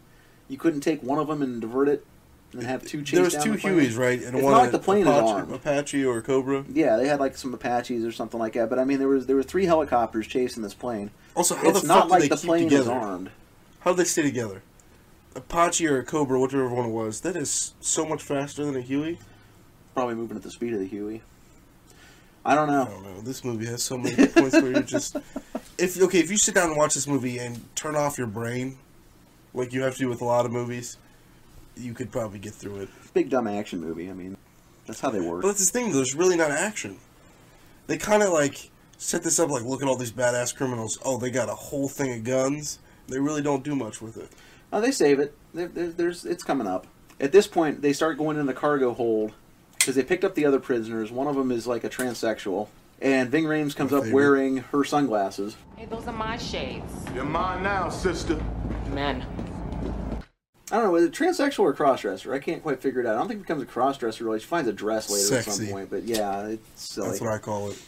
[0.48, 2.04] You couldn't take one of them and divert it,
[2.52, 3.58] and have two chase There was two the?
[3.58, 4.20] Hueys, right?
[4.22, 5.52] And it's one not like the plane Apache, is armed.
[5.52, 6.64] Apache or Cobra.
[6.72, 8.68] Yeah, they had like some Apaches or something like that.
[8.70, 11.10] But I mean, there was there were three helicopters chasing this plane.
[11.36, 12.90] Also, how it's the not fuck like they the plane together?
[12.94, 13.30] was armed.
[13.80, 14.62] How do they stay together?
[15.36, 18.80] Apache or a Cobra, whichever one it was, that is so much faster than a
[18.80, 19.18] Huey.
[19.94, 21.22] Probably moving at the speed of the Huey.
[22.48, 22.82] I don't know.
[22.82, 23.20] I don't know.
[23.20, 25.16] This movie has so many points where you're just
[25.78, 28.78] if okay if you sit down and watch this movie and turn off your brain,
[29.52, 30.96] like you have to do with a lot of movies,
[31.76, 32.88] you could probably get through it.
[33.12, 34.08] Big dumb action movie.
[34.08, 34.34] I mean,
[34.86, 35.42] that's how they work.
[35.42, 35.92] But that's the thing.
[35.92, 36.96] There's really not action.
[37.86, 40.98] They kind of like set this up like look at all these badass criminals.
[41.04, 42.78] Oh, they got a whole thing of guns.
[43.08, 44.30] They really don't do much with it.
[44.72, 45.34] Oh, they save it.
[45.52, 46.86] There, there, there's it's coming up.
[47.20, 49.34] At this point, they start going in the cargo hold
[49.88, 51.10] because they picked up the other prisoners.
[51.10, 52.68] One of them is like a transsexual,
[53.00, 54.14] and Ving Rhames comes My up favorite.
[54.14, 55.56] wearing her sunglasses.
[55.76, 56.92] Hey, those are my shades.
[57.14, 58.38] You're mine now, sister.
[58.92, 59.24] Men.
[60.70, 62.34] I don't know, is it transsexual or crossdresser?
[62.34, 63.14] I can't quite figure it out.
[63.14, 64.40] I don't think it becomes a crossdresser really.
[64.40, 67.08] She finds a dress later at some point, but yeah, it's silly.
[67.08, 67.78] That's what I call it.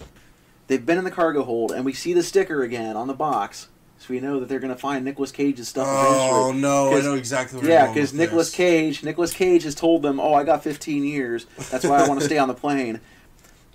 [0.69, 3.69] They've been in the cargo hold, and we see the sticker again on the box,
[4.01, 5.87] so we know that they're going to find Nicolas Cage's stuff.
[5.87, 8.51] Oh no, I know exactly where Yeah, because Nicolas.
[8.51, 11.45] Cage, Nicolas Cage has told them, "Oh, I got 15 years.
[11.71, 13.01] That's why I want to stay on the plane."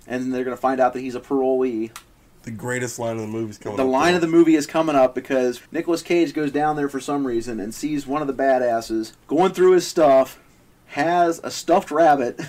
[0.08, 1.96] And they're going to find out that he's a parolee.
[2.42, 3.76] The greatest line of the movie's coming.
[3.76, 6.88] The up line of the movie is coming up because Nicolas Cage goes down there
[6.88, 10.40] for some reason and sees one of the badasses going through his stuff,
[10.86, 12.40] has a stuffed rabbit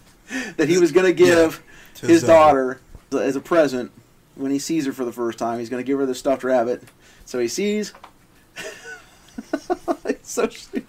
[0.56, 1.62] that he was going to give
[1.96, 2.80] to his his uh, daughter
[3.12, 3.92] as a present
[4.34, 5.58] when he sees her for the first time.
[5.58, 6.82] He's going to give her the stuffed rabbit.
[7.28, 7.92] So he sees.
[10.06, 10.86] it's so stupid.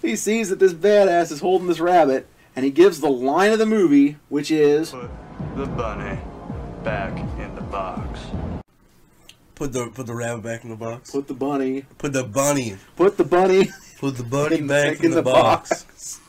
[0.00, 3.58] He sees that this badass is holding this rabbit, and he gives the line of
[3.58, 4.92] the movie, which is.
[4.92, 5.10] Put
[5.54, 6.18] the bunny
[6.82, 8.20] back in the box.
[9.54, 11.10] Put the put the rabbit back in the box.
[11.10, 11.84] Put the bunny.
[11.98, 12.78] Put the bunny.
[12.96, 13.68] Put the bunny.
[13.98, 16.22] Put the bunny back in, the, box.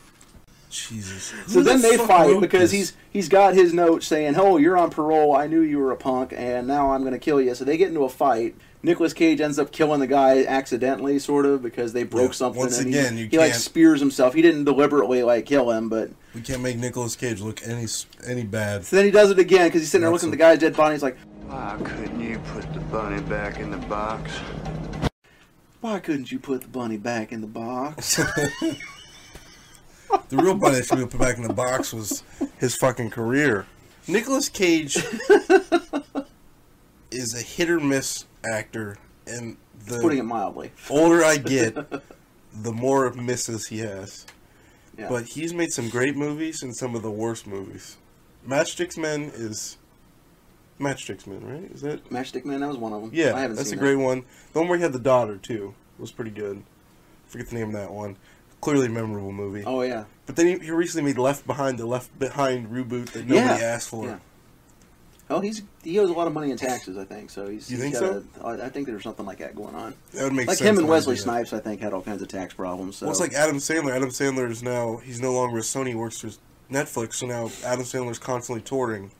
[0.68, 1.32] Jesus.
[1.46, 2.90] So Who the then they fight because this?
[2.90, 5.34] he's he's got his note saying, "Oh, you're on parole.
[5.34, 7.78] I knew you were a punk, and now I'm going to kill you." So they
[7.78, 8.54] get into a fight.
[8.82, 12.60] Nicolas Cage ends up killing the guy accidentally, sort of, because they broke Yeah, something.
[12.60, 14.32] once and again, he, you he like can't- spears himself.
[14.34, 17.86] He didn't deliberately like kill him, but We can't make Nicolas Cage look any
[18.26, 18.84] any bad.
[18.86, 20.58] so then he does it again because he's sitting there That's looking at the guy's
[20.58, 20.94] dead body.
[20.94, 24.30] He's like, Why couldn't you put the bunny back in the box?
[25.82, 28.20] "Why couldn't you put the bunny back in the box?"
[30.28, 32.22] The real bunny that should be put back in the box was
[32.58, 33.66] his fucking career.
[34.08, 34.96] Nicolas Cage
[37.10, 40.72] is a hit or miss actor, and the Putting it mildly.
[40.88, 41.74] older I get,
[42.54, 44.26] the more misses he has.
[44.98, 45.08] Yeah.
[45.08, 47.96] But he's made some great movies and some of the worst movies.
[48.46, 49.78] Matchsticks Men is
[50.78, 51.70] Matchsticks Men, right?
[51.72, 53.10] Is that Matchstick Man, that was one of them.
[53.12, 53.34] yeah?
[53.34, 53.98] I haven't that's a great that.
[54.04, 54.24] one.
[54.52, 56.62] The one where he had the daughter too was pretty good.
[57.26, 58.16] forget the name of that one.
[58.60, 59.64] Clearly memorable movie.
[59.64, 60.04] Oh yeah.
[60.26, 63.66] But then he, he recently made Left Behind, the Left Behind reboot that nobody Yeah.
[63.66, 64.04] asked for.
[64.06, 64.18] Yeah.
[65.30, 67.30] Oh, he's he owes a lot of money in taxes, I think.
[67.30, 67.70] So he's.
[67.70, 69.94] You he's think got a- I think there's something like that going on.
[70.12, 71.18] That would make like sense Like him and Wesley it.
[71.18, 72.96] Snipes, I think, had all kinds of tax problems.
[72.96, 73.06] So.
[73.06, 73.92] Well, it's like Adam Sandler.
[73.94, 75.94] Adam Sandler is now he's no longer with Sony.
[75.94, 76.30] Works for
[76.70, 77.14] Netflix.
[77.14, 79.12] So now Adam Sandler's constantly touring.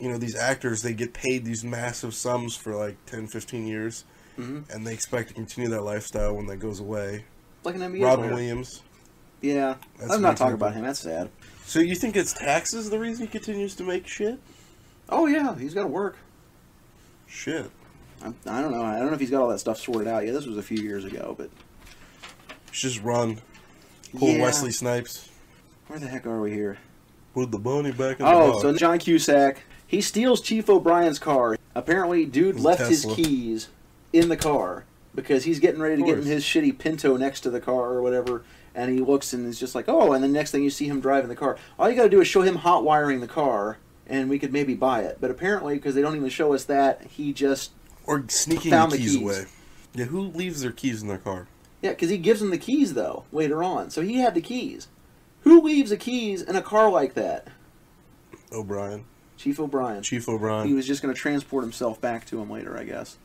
[0.00, 4.04] You know, these actors they get paid these massive sums for like 10, 15 years,
[4.38, 4.68] Mhm.
[4.74, 7.24] and they expect to continue that lifestyle when that goes away.
[7.62, 8.34] like an NBA Robin player.
[8.34, 8.82] Williams.
[9.40, 10.82] Yeah, That's I'm not talking about him.
[10.84, 11.30] That's sad.
[11.64, 14.38] So you think it's taxes the reason he continues to make shit?
[15.08, 16.16] Oh yeah, he's got to work.
[17.26, 17.70] Shit.
[18.22, 18.82] I'm, I don't know.
[18.82, 20.32] I don't know if he's got all that stuff sorted out yet.
[20.32, 21.50] This was a few years ago, but
[22.72, 23.38] Just run.
[24.16, 24.42] Pull Yeah.
[24.42, 25.28] Wesley Snipes.
[25.88, 26.78] where the heck are we here?
[27.34, 28.62] Put the bunny back in the Oh, box.
[28.62, 31.56] so John Cusack, he steals Chief O'Brien's car.
[31.74, 33.14] Apparently, dude His left Tesla.
[33.14, 33.68] his keys
[34.12, 37.50] in the car because he's getting ready to get in his shitty Pinto next to
[37.50, 38.44] the car or whatever.
[38.74, 41.00] And he looks and is just like, oh, and the next thing you see him
[41.00, 41.56] driving the car.
[41.78, 44.52] All you got to do is show him hot wiring the car, and we could
[44.52, 45.18] maybe buy it.
[45.20, 47.72] But apparently, because they don't even show us that, he just
[48.06, 49.22] or sneaking found the the keys, keys.
[49.22, 49.44] away.
[49.94, 51.46] Yeah, who leaves their keys in their car?
[51.82, 54.88] Yeah, because he gives them the keys though later on, so he had the keys.
[55.42, 57.48] Who leaves the keys in a car like that?
[58.50, 59.04] O'Brien.
[59.36, 60.02] Chief O'Brien.
[60.02, 60.66] Chief O'Brien.
[60.66, 63.18] He was just going to transport himself back to him later, I guess.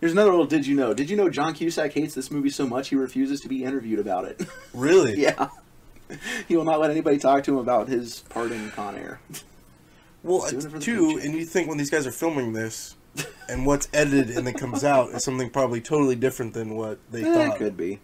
[0.00, 0.94] Here's another little did you know?
[0.94, 3.98] Did you know John Cusack hates this movie so much he refuses to be interviewed
[3.98, 4.46] about it?
[4.74, 5.20] Really?
[5.20, 5.48] yeah.
[6.46, 9.20] He will not let anybody talk to him about his part in Con Air.
[10.22, 12.96] Well, it the and you think when these guys are filming this,
[13.48, 17.22] and what's edited and then comes out is something probably totally different than what they
[17.24, 17.58] Eh, it thought.
[17.58, 18.00] could be.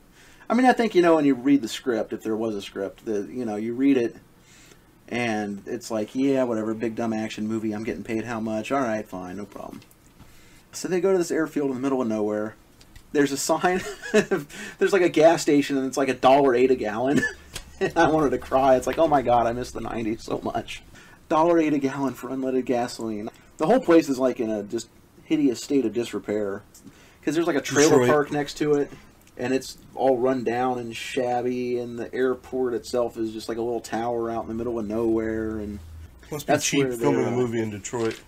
[0.48, 2.62] I mean, I think you know when you read the script, if there was a
[2.62, 4.16] script, the you know you read it,
[5.08, 7.72] And it's like, yeah, whatever, big dumb action movie.
[7.72, 8.72] I'm getting paid how much?
[8.72, 9.80] All right, fine, no problem.
[10.72, 12.56] So they go to this airfield in the middle of nowhere.
[13.12, 13.80] There's a sign.
[14.12, 17.20] there's like a gas station, and it's like a dollar eight a gallon.
[17.80, 18.76] and I wanted to cry.
[18.76, 20.82] It's like, oh my god, I miss the '90s so much.
[21.34, 23.28] Dollar eight a gallon for unleaded gasoline.
[23.56, 24.88] The whole place is like in a just
[25.24, 26.62] hideous state of disrepair
[27.18, 28.08] because there's like a trailer Detroit.
[28.08, 28.88] park next to it,
[29.36, 31.80] and it's all run down and shabby.
[31.80, 34.86] And the airport itself is just like a little tower out in the middle of
[34.86, 35.58] nowhere.
[35.58, 35.80] And
[36.30, 38.20] Must be cheap filming a uh, movie in Detroit.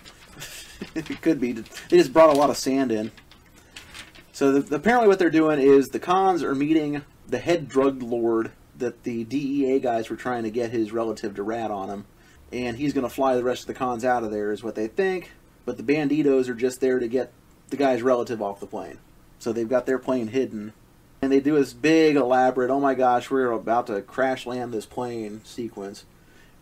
[0.96, 1.52] it could be.
[1.52, 3.12] They just brought a lot of sand in.
[4.32, 8.50] So the, apparently, what they're doing is the cons are meeting the head drug lord
[8.78, 12.04] that the DEA guys were trying to get his relative to rat on him,
[12.52, 14.74] and he's going to fly the rest of the cons out of there, is what
[14.74, 15.32] they think.
[15.64, 17.32] But the banditos are just there to get
[17.68, 18.98] the guy's relative off the plane.
[19.38, 20.72] So they've got their plane hidden,
[21.20, 22.70] and they do this big, elaborate.
[22.70, 26.04] Oh my gosh, we're about to crash land this plane sequence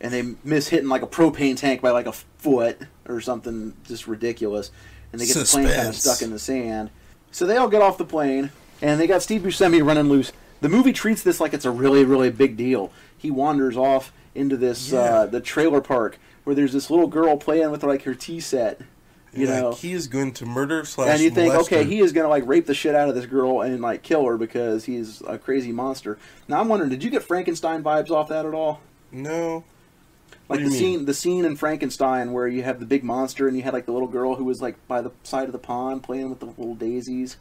[0.04, 4.06] and they miss hitting like a propane tank by like a foot or something just
[4.06, 4.70] ridiculous,
[5.10, 6.90] and they get the plane kind of stuck in the sand.
[7.30, 8.50] So they all get off the plane,
[8.82, 10.32] and they got Steve Buscemi running loose.
[10.60, 12.92] The movie treats this like it's a really, really big deal.
[13.16, 17.70] He wanders off into this uh, the trailer park where there's this little girl playing
[17.70, 18.80] with like her tea set,
[19.32, 19.72] you Like, know.
[19.72, 21.88] he is going to murder slash And you think, okay, her.
[21.88, 24.36] he is gonna like rape the shit out of this girl and like kill her
[24.36, 26.18] because he's a crazy monster.
[26.48, 28.80] Now I'm wondering, did you get Frankenstein vibes off that at all?
[29.12, 29.64] No.
[30.48, 30.72] Like the mean?
[30.78, 33.86] scene, the scene in Frankenstein where you have the big monster and you had like
[33.86, 36.46] the little girl who was like by the side of the pond playing with the
[36.46, 37.38] little daisies.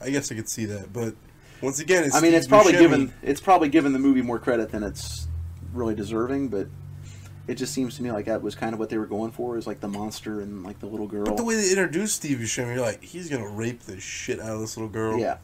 [0.00, 1.14] I guess I could see that, but
[1.62, 2.78] once again, it's I mean, Steve it's probably Buscemi.
[2.80, 5.28] given it's probably given the movie more credit than it's
[5.74, 6.68] really deserving, but
[7.46, 9.58] it just seems to me like that was kind of what they were going for
[9.58, 11.24] is like the monster and like the little girl.
[11.26, 14.50] But the way they introduced Steve Buscemi, you're like, he's gonna rape the shit out
[14.50, 15.18] of this little girl.
[15.18, 15.36] Yeah.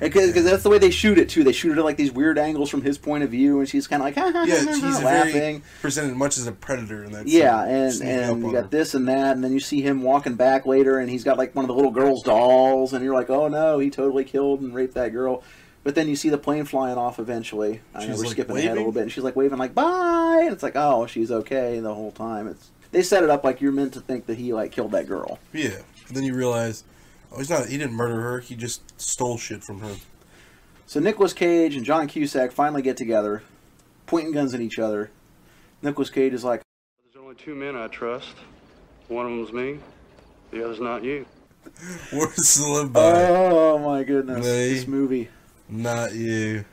[0.00, 1.42] Because that's the way they shoot it too.
[1.42, 3.86] They shoot it at like these weird angles from his point of view, and she's
[3.86, 5.62] kind of like ha, ha, Yeah, ha, she's laughing.
[5.80, 7.26] presented much as a predator in that.
[7.26, 8.68] Yeah, scene, and and you got her.
[8.68, 11.54] this and that, and then you see him walking back later, and he's got like
[11.54, 14.74] one of the little girl's dolls, and you're like, oh no, he totally killed and
[14.74, 15.42] raped that girl.
[15.86, 17.80] But then you see the plane flying off eventually.
[17.94, 20.40] I know we're like, skipping ahead a little bit, and she's like waving like bye,
[20.42, 22.48] and it's like oh she's okay the whole time.
[22.48, 25.06] It's they set it up like you're meant to think that he like killed that
[25.06, 25.38] girl.
[25.52, 26.82] Yeah, and then you realize,
[27.30, 27.68] oh, he's not.
[27.68, 28.40] He didn't murder her.
[28.40, 29.94] He just stole shit from her.
[30.86, 33.44] So Nicolas Cage and John Cusack finally get together,
[34.06, 35.12] pointing guns at each other.
[35.82, 36.62] Nicolas Cage is like,
[37.04, 38.34] There's only two men I trust.
[39.06, 39.78] One of them's me,
[40.50, 41.26] the other's not you.
[42.12, 43.28] Words to live by.
[43.28, 45.28] oh my goodness, They- this movie.
[45.68, 46.64] Not you.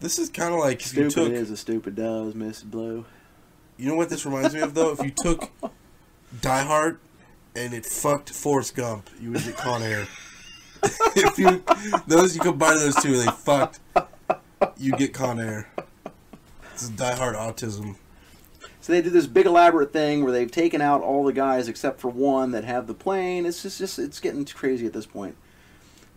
[0.00, 1.32] This is kind of like Stupid took.
[1.32, 3.04] is as stupid does, Miss Blue.
[3.76, 4.92] You know what this reminds me of though?
[4.92, 5.50] If you took
[6.40, 6.98] Die Hard
[7.56, 10.06] and it fucked Forrest Gump, you would get Con Air.
[11.16, 11.62] if you
[12.06, 13.80] those you combine those two, they fucked.
[14.76, 15.68] You get Con Air.
[16.72, 17.96] This is Die Hard autism.
[18.80, 22.00] So they do this big elaborate thing where they've taken out all the guys except
[22.00, 23.44] for one that have the plane.
[23.46, 25.36] It's just, just it's getting crazy at this point.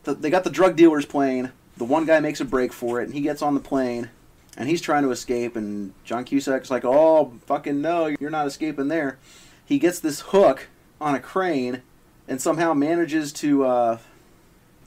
[0.03, 1.51] The, they got the drug dealer's plane.
[1.77, 4.09] The one guy makes a break for it, and he gets on the plane,
[4.57, 5.55] and he's trying to escape.
[5.55, 9.17] And John Cusack's like, "Oh, fucking no, you're not escaping there."
[9.65, 10.67] He gets this hook
[10.99, 11.81] on a crane,
[12.27, 13.65] and somehow manages to.
[13.65, 13.97] Uh,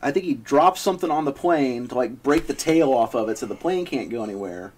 [0.03, 3.29] I think he drops something on the plane to like break the tail off of
[3.29, 4.73] it, so the plane can't go anywhere.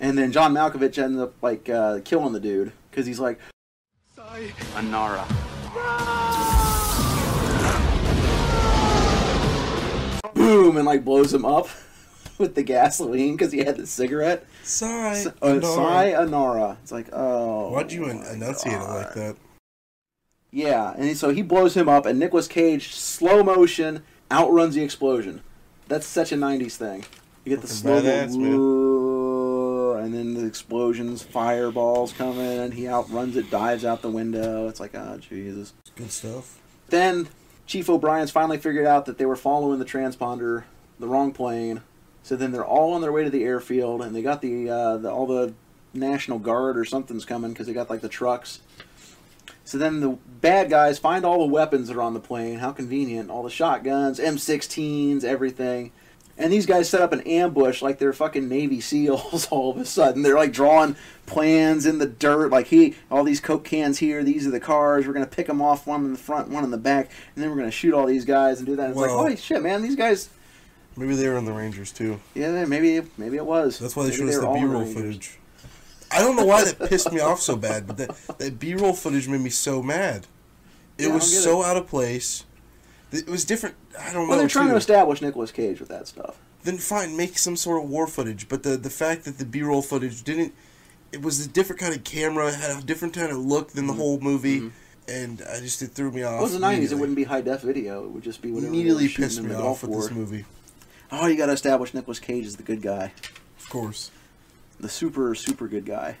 [0.00, 3.38] And then John Malkovich ends up like uh, killing the dude because he's like,
[4.74, 5.24] Anara.
[10.44, 11.68] Boom, and like blows him up
[12.38, 14.46] with the gasoline because he had the cigarette.
[14.62, 15.24] Sigh.
[15.42, 16.76] Uh, Anara.
[16.82, 17.70] It's like, oh.
[17.70, 19.36] Why'd you en- enunciate it like that?
[20.50, 25.42] Yeah, and so he blows him up, and Nicolas Cage, slow motion, outruns the explosion.
[25.88, 27.04] That's such a 90s thing.
[27.44, 28.00] You get the slow
[30.04, 34.68] and then the explosions, fireballs coming, and he outruns it, dives out the window.
[34.68, 35.72] It's like, oh, Jesus.
[35.96, 36.60] Good stuff.
[36.88, 37.28] Then
[37.66, 40.64] Chief O'Brien's finally figured out that they were following the transponder,
[40.98, 41.82] the wrong plane.
[42.22, 44.96] So then they're all on their way to the airfield, and they got the, uh,
[44.96, 45.54] the all the
[45.92, 48.60] National Guard or something's coming because they got like the trucks.
[49.64, 52.58] So then the bad guys find all the weapons that are on the plane.
[52.58, 53.30] How convenient!
[53.30, 55.92] All the shotguns, M16s, everything.
[56.36, 59.46] And these guys set up an ambush like they're fucking Navy SEALs.
[59.50, 62.50] All of a sudden, they're like drawing plans in the dirt.
[62.50, 64.24] Like, he, all these coke cans here.
[64.24, 65.06] These are the cars.
[65.06, 67.50] We're gonna pick them off, one in the front, one in the back, and then
[67.50, 68.90] we're gonna shoot all these guys and do that.
[68.90, 69.80] It's like, holy shit, man!
[69.82, 70.28] These guys.
[70.96, 72.20] Maybe they were in the Rangers too.
[72.34, 73.78] Yeah, maybe maybe it was.
[73.78, 75.38] That's why they Maybe showed us the B-roll footage.
[76.12, 79.26] I don't know why that pissed me off so bad, but that, that B-roll footage
[79.28, 80.26] made me so mad.
[80.98, 81.66] It Yeah, was so it.
[81.66, 82.44] out of place.
[83.14, 83.76] It was different.
[83.98, 84.28] I don't Well, know.
[84.30, 84.72] Well, they're trying too.
[84.72, 86.36] to establish Nicolas Cage with that stuff.
[86.64, 88.48] Then fine, make some sort of war footage.
[88.48, 90.54] But the the fact that the B-roll footage didn't,
[91.12, 93.86] it was a different kind of camera, it had a different kind of look than
[93.86, 94.00] the Mm-hmm.
[94.00, 94.72] whole movie,
[95.06, 96.32] and I just it threw me off.
[96.32, 96.90] Well, it was the nineties.
[96.92, 98.04] It wouldn't be high def video.
[98.04, 98.68] It would just be whatever.
[98.72, 100.02] Immediately pissed me off with War.
[100.02, 100.44] this movie.
[101.12, 103.12] Oh, you got to establish Nicolas Cage as the good guy,
[103.58, 104.10] Of course,
[104.80, 106.16] the super super good guy.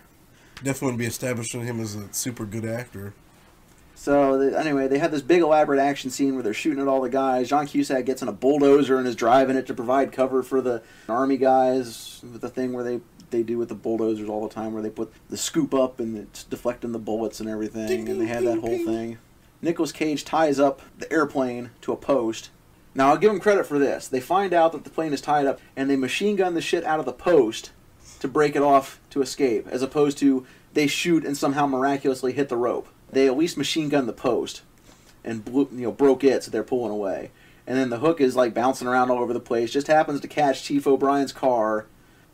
[0.62, 3.14] definitely be establishing him as a super good actor.
[3.94, 7.00] So they, anyway, they have this big elaborate action scene where they're shooting at all
[7.00, 7.48] the guys.
[7.48, 10.82] John Cusack gets in a bulldozer and is driving it to provide cover for the
[11.08, 14.72] army guys with the thing where they they do with the bulldozers all the time,
[14.72, 18.26] where they put the scoop up and it's deflecting the bullets and everything, and they
[18.26, 19.18] had that whole thing.
[19.60, 22.50] Nicolas Cage ties up the airplane to a post.
[22.94, 24.06] Now I'll give him credit for this.
[24.06, 26.84] They find out that the plane is tied up, and they machine gun the shit
[26.84, 27.72] out of the post
[28.20, 32.48] to break it off to escape, as opposed to they shoot and somehow miraculously hit
[32.48, 32.88] the rope.
[33.14, 34.62] They at least machine gun the post
[35.24, 37.30] and blew, you know broke it, so they're pulling away.
[37.66, 39.72] And then the hook is like bouncing around all over the place.
[39.72, 41.86] Just happens to catch Chief O'Brien's car,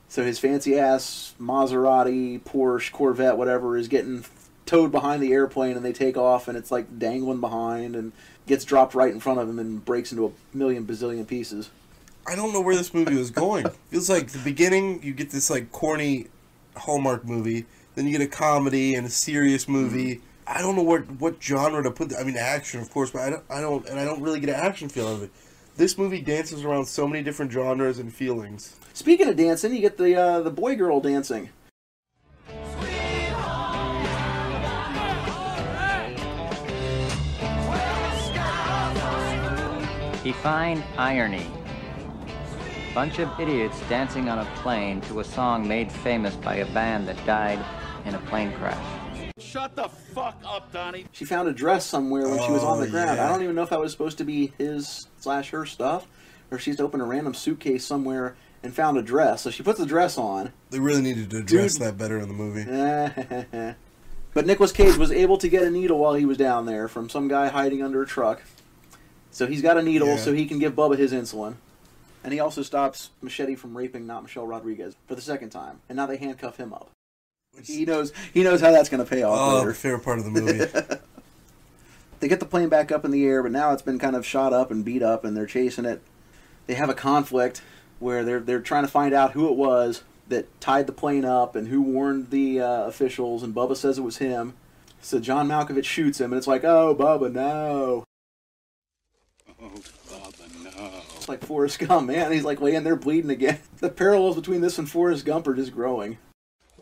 [0.08, 4.24] so his fancy ass Maserati, Porsche, Corvette, whatever, is getting
[4.66, 8.12] towed behind the airplane, and they take off, and it's like dangling behind, and
[8.46, 11.70] gets dropped right in front of him, and breaks into a million bazillion pieces.
[12.26, 13.66] I don't know where this movie was going.
[13.90, 16.26] Feels like the beginning, you get this like corny
[16.76, 20.20] Hallmark movie, then you get a comedy and a serious movie.
[20.52, 22.12] I don't know what what genre to put.
[22.18, 24.48] I mean, action, of course, but I don't, I don't, and I don't really get
[24.48, 25.30] an action feel out of it.
[25.76, 28.74] This movie dances around so many different genres and feelings.
[28.92, 31.50] Speaking of dancing, you get the uh, the boy girl dancing.
[40.24, 41.46] Define irony.
[42.92, 47.06] Bunch of idiots dancing on a plane to a song made famous by a band
[47.06, 47.64] that died
[48.04, 48.99] in a plane crash.
[49.40, 51.06] Shut the fuck up, Donnie.
[51.12, 53.16] She found a dress somewhere when she was on the Oh, ground.
[53.16, 53.26] yeah.
[53.26, 56.06] I don't even know if that was supposed to be his slash her stuff,
[56.50, 59.42] or she's opened a random suitcase somewhere and found a dress.
[59.42, 60.52] So she puts the dress on.
[60.70, 61.82] They really needed to address Dude.
[61.86, 62.64] that better in the movie.
[64.34, 67.08] but Nicolas Cage was able to get a needle while he was down there from
[67.08, 68.42] some guy hiding under a truck.
[69.30, 70.16] So he's got a needle Yeah.
[70.16, 71.54] so he can give Bubba his insulin.
[72.22, 75.80] And he also stops Machete from raping not Michelle Rodriguez for the second time.
[75.88, 76.90] And now they handcuff him up.
[77.62, 79.74] He knows he knows how that's going to pay off Oh, later.
[79.74, 80.64] favorite part of the movie.
[82.20, 84.26] They get the plane back up in the air, but now it's been kind of
[84.26, 86.02] shot up and beat up, and they're chasing it.
[86.66, 87.62] They have a conflict
[87.98, 91.56] where they're they're trying to find out who it was that tied the plane up
[91.56, 93.42] and who warned the uh, officials.
[93.42, 94.52] And Bubba says it was him.
[95.00, 98.04] So John Malkovich shoots him, and it's like, oh, Bubba, no.
[99.48, 99.70] Oh,
[100.10, 100.90] Bubba, no.
[101.16, 102.32] It's like Forrest Gump, man.
[102.32, 103.60] He's like laying there bleeding again.
[103.78, 106.18] The parallels between this and Forrest Gump are just growing.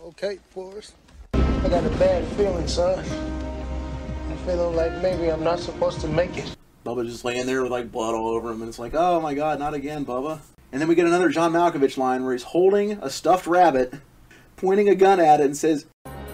[0.08, 0.94] Okay, Forrest.
[1.34, 2.98] I got a bad feeling, son.
[2.98, 6.56] I'm feeling like maybe I'm not supposed to make it.
[6.86, 9.34] Bubba just laying there with like blood all over him, and it's like, oh my
[9.34, 10.40] god, not again, Bubba.
[10.72, 13.92] And then we get another John Malkovich line where he's holding a stuffed rabbit,
[14.56, 15.84] pointing a gun at it, and says,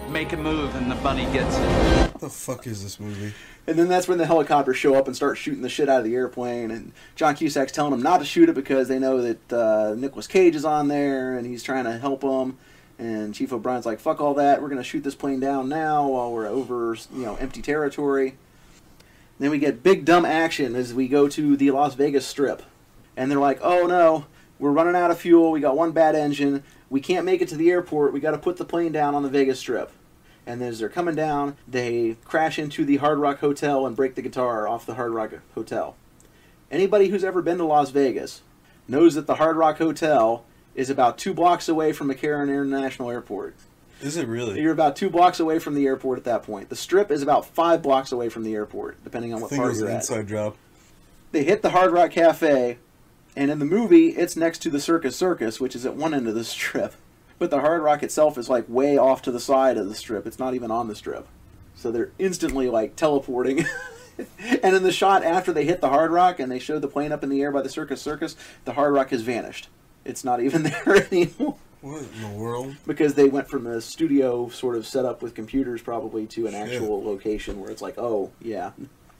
[0.07, 2.11] Make a move and the bunny gets it.
[2.13, 3.33] What the fuck is this movie?
[3.67, 6.05] and then that's when the helicopters show up and start shooting the shit out of
[6.05, 6.71] the airplane.
[6.71, 10.27] And John Cusack's telling them not to shoot it because they know that uh, Nicolas
[10.27, 12.57] Cage is on there and he's trying to help them.
[12.97, 16.07] And Chief O'Brien's like, fuck all that, we're going to shoot this plane down now
[16.07, 18.37] while we're over, you know, empty territory.
[19.37, 22.63] Then we get big dumb action as we go to the Las Vegas Strip.
[23.17, 24.25] And they're like, oh no,
[24.59, 27.57] we're running out of fuel, we got one bad engine, we can't make it to
[27.57, 29.91] the airport, we got to put the plane down on the Vegas Strip.
[30.47, 34.21] And as they're coming down, they crash into the Hard Rock Hotel and break the
[34.21, 35.95] guitar off the Hard Rock Hotel.
[36.71, 38.41] Anybody who's ever been to Las Vegas
[38.87, 43.55] knows that the Hard Rock Hotel is about two blocks away from McCarran International Airport.
[44.01, 44.61] Is it really?
[44.61, 46.69] You're about two blocks away from the airport at that point.
[46.69, 49.59] The Strip is about five blocks away from the airport, depending on I what think
[49.59, 50.01] it part was you're an at.
[50.01, 50.55] inside job.
[51.31, 52.77] They hit the Hard Rock Cafe,
[53.35, 56.27] and in the movie, it's next to the Circus Circus, which is at one end
[56.27, 56.93] of the strip.
[57.39, 60.27] But the Hard Rock itself is like way off to the side of the strip.
[60.27, 61.27] It's not even on the strip.
[61.75, 63.65] So they're instantly like teleporting.
[64.39, 67.11] and in the shot after they hit the Hard Rock and they showed the plane
[67.11, 69.67] up in the air by the Circus Circus, the Hard Rock has vanished.
[70.05, 71.57] It's not even there anymore.
[71.81, 72.75] What in the world?
[72.87, 76.55] Because they went from a studio sort of set up with computers probably to an
[76.55, 78.71] actual location where it's like, oh, yeah.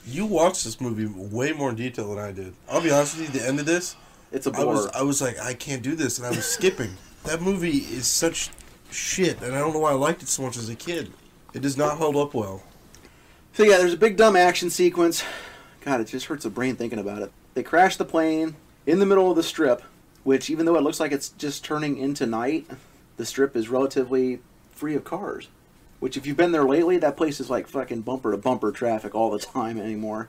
[0.08, 2.54] You watched this movie way more in detail than I did.
[2.70, 3.96] I'll be honest with you, the end of this,
[4.32, 4.98] It's a I was bore.
[4.98, 6.96] I was like, I can't do this, and I was skipping.
[7.26, 8.50] That movie is such
[8.92, 11.12] shit, and I don't know why I liked it so much as a kid.
[11.54, 12.64] It does not hold up well.
[13.54, 15.24] So yeah, there's a big dumb action sequence.
[15.82, 17.32] God, it just hurts the brain thinking about it.
[17.54, 18.56] They crash the plane
[18.86, 19.82] in the middle of the strip,
[20.26, 22.68] which even though it looks like it's just turning into night,
[23.16, 24.40] the strip is relatively
[24.72, 25.48] free of cars.
[26.02, 29.16] Which if you've been there lately, that place is like fucking bumper to bumper traffic
[29.16, 30.28] all the time anymore.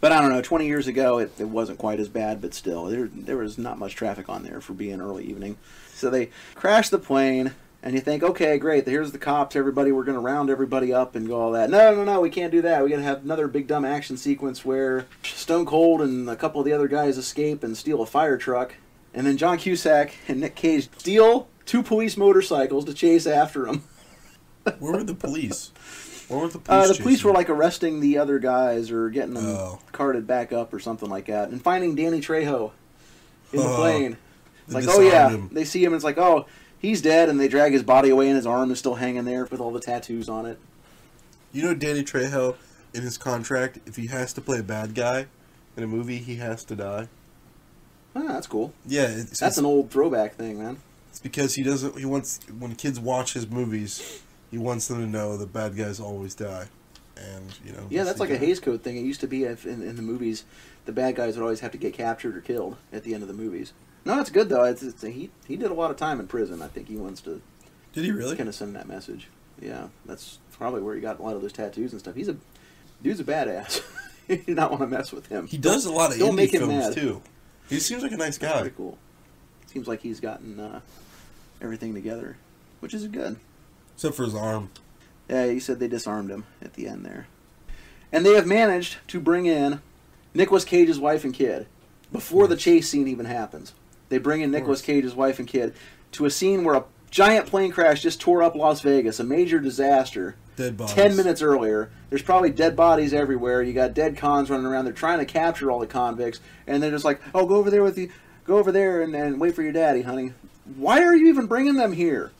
[0.00, 2.86] But I don't know, 20 years ago it, it wasn't quite as bad, but still,
[2.86, 5.56] there, there was not much traffic on there for being early evening.
[5.94, 10.04] So they crash the plane, And you think, okay, great, here's the cops, everybody, we're
[10.04, 11.70] going to round everybody up and go all that.
[11.70, 12.82] No, no, no, we can't do that.
[12.82, 16.60] we got to have another big dumb action sequence where Stone Cold and a couple
[16.60, 18.74] of the other guys escape and steal a fire truck.
[19.14, 23.82] And then John Cusack and Nick Cage steal two police motorcycles to chase after him.
[24.78, 25.70] Where were the police?
[26.28, 26.90] Where were the police?
[26.90, 29.80] Uh, the police were like arresting the other guys or getting them Oh.
[29.92, 32.70] carted back up or something like that, and finding Danny Trejo
[33.52, 33.76] in the Oh.
[33.76, 34.16] plane.
[34.64, 35.50] It's They like, oh yeah, him.
[35.52, 35.92] they see him.
[35.92, 36.46] and It's like, oh,
[36.78, 39.44] he's dead, and they drag his body away, and his arm is still hanging there
[39.50, 40.58] with all the tattoos on it.
[41.52, 42.54] You know Danny Trejo
[42.94, 45.26] in his contract, if he has to play a bad guy
[45.76, 47.08] in a movie, he has to die.
[48.14, 48.72] Ah, that's cool.
[48.86, 50.78] Yeah, it's, That's it's, an old throwback thing, man.
[51.10, 51.98] it's because he doesn't.
[51.98, 55.98] He wants when kids watch his movies, he wants them to know that bad guys
[56.00, 56.66] always die,
[57.16, 57.86] and you know.
[57.88, 58.48] Yeah, that's like a haze.
[58.48, 58.96] Hays Code thing.
[58.96, 60.44] It used to be if in, in the movies,
[60.84, 63.28] the bad guys would always have to get captured or killed at the end of
[63.28, 63.72] the movies.
[64.04, 64.64] No, that's good though.
[64.64, 66.60] It's, it's he he did a lot of time in prison.
[66.60, 67.40] I think he wants to.
[67.92, 68.36] Did he really?
[68.36, 69.28] Kind of send that message.
[69.60, 72.14] Yeah, that's probably where he got a lot of those tattoos and stuff.
[72.14, 72.36] He's a
[73.02, 73.80] dude's a badass.
[74.28, 75.46] you do not want to mess with him.
[75.46, 76.92] He does a lot of Don't indie films mad.
[76.94, 77.22] too.
[77.72, 78.60] He seems like a nice guy.
[78.60, 78.98] pretty cool.
[79.66, 80.80] Seems like he's gotten uh,
[81.60, 82.36] everything together,
[82.80, 83.36] which is good.
[83.94, 84.70] Except for his arm.
[85.28, 87.26] Yeah, he said they disarmed him at the end there.
[88.12, 89.80] And they have managed to bring in
[90.34, 91.66] Nicolas Cage's wife and kid
[92.10, 93.72] before the chase scene even happens.
[94.10, 95.74] They bring in Nicolas Cage's wife and kid
[96.12, 99.58] to a scene where a giant plane crash just tore up Las Vegas, a major
[99.58, 100.36] disaster.
[100.56, 100.94] Dead bodies.
[100.94, 103.62] Ten minutes earlier, there's probably dead bodies everywhere.
[103.62, 104.84] You got dead cons running around.
[104.84, 107.82] They're trying to capture all the convicts, and they're just like, "Oh, go over there
[107.82, 108.10] with you.
[108.44, 110.32] Go over there and, and wait for your daddy, honey."
[110.76, 112.30] Why are you even bringing them here?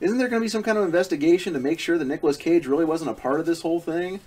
[0.00, 2.66] Isn't there going to be some kind of investigation to make sure that Nicolas Cage
[2.66, 4.20] really wasn't a part of this whole thing?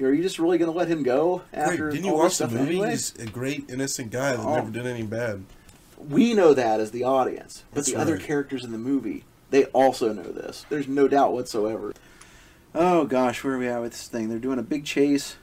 [0.00, 2.72] Are you just really going to let him go after didn't you watch the movie?
[2.76, 2.90] anyway?
[2.90, 4.54] He's a great innocent guy that Oh.
[4.54, 5.44] never did any bad.
[5.98, 9.64] We know that as the audience, but That's the other characters in the movie, they
[9.66, 10.66] also know this.
[10.68, 11.94] There's no doubt whatsoever.
[12.78, 14.28] Oh gosh, where are we at with this thing?
[14.28, 15.36] They're doing a big chase.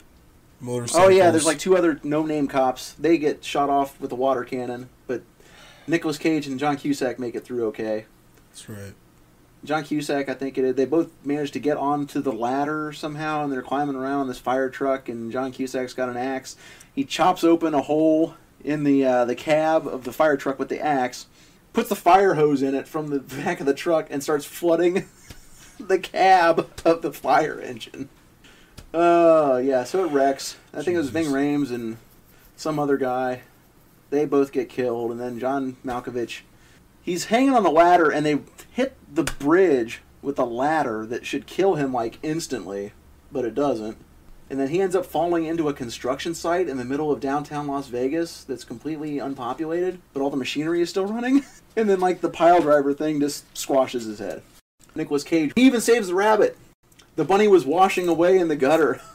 [0.59, 1.07] Motorcycles.
[1.07, 2.93] Oh yeah, there's like two other no-name cops.
[2.93, 5.23] They get shot off with a water cannon, but
[5.87, 8.05] Nicolas Cage and John Cusack make it through okay.
[8.51, 8.93] That's right.
[9.63, 10.75] John Cusack, I think it is.
[10.75, 14.39] They both managed to get onto the ladder somehow, and they're climbing around on this
[14.39, 15.09] fire truck.
[15.09, 16.55] And John Cusack's got an axe.
[16.93, 20.69] He chops open a hole in the uh, the cab of the fire truck with
[20.69, 21.25] the axe,
[21.73, 25.07] puts the fire hose in it from the back of the truck, and starts flooding
[25.79, 28.09] the cab of the fire engine.
[28.93, 30.57] Oh yeah, so it wrecks.
[30.73, 31.97] I think it was Ving Rhames and
[32.55, 33.41] some other guy.
[34.09, 36.41] They both get killed, and then John Malkovich
[37.03, 38.39] he's hanging on the ladder and they
[38.71, 42.93] hit the bridge with a ladder that should kill him like instantly
[43.31, 43.97] but it doesn't
[44.49, 47.67] and then he ends up falling into a construction site in the middle of downtown
[47.67, 51.43] las vegas that's completely unpopulated but all the machinery is still running
[51.75, 54.41] and then like the pile driver thing just squashes his head
[54.95, 56.57] Nicolas cage he even saves the rabbit
[57.15, 59.01] the bunny was washing away in the gutter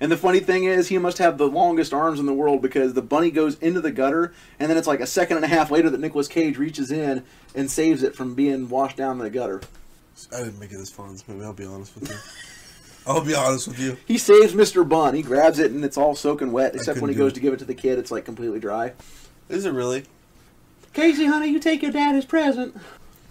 [0.00, 2.94] and the funny thing is, he must have the longest arms in the world because
[2.94, 5.70] the bunny goes into the gutter, and then it's like a second and a half
[5.70, 9.30] later that Nicolas Cage reaches in and saves it from being washed down in the
[9.30, 9.60] gutter.
[10.34, 11.44] I didn't make it this far in this movie.
[11.44, 12.16] I'll be honest with you.
[13.06, 13.96] I'll be honest with you.
[14.06, 14.86] He saves Mr.
[14.86, 15.14] Bun.
[15.14, 17.36] He grabs it, and it's all soaking wet, except when he goes it.
[17.36, 18.92] to give it to the kid, it's like completely dry.
[19.48, 20.04] Is it really?
[20.92, 22.76] Casey, honey, you take your daddy's present.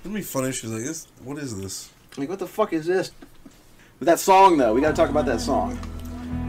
[0.01, 0.51] It'd be funny.
[0.51, 3.11] She's like, "This, what is this?" Like, what the fuck is this?
[3.99, 5.77] But that song, though, we gotta talk about that song.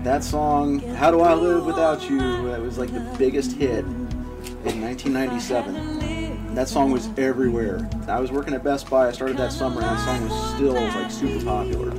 [0.04, 4.80] That song, How Do I Live Without You, that was like the biggest hit in
[4.80, 6.54] 1997.
[6.54, 7.88] That song was everywhere.
[8.08, 10.72] I was working at Best Buy, I started that summer, and that song was still
[10.72, 11.90] like super popular.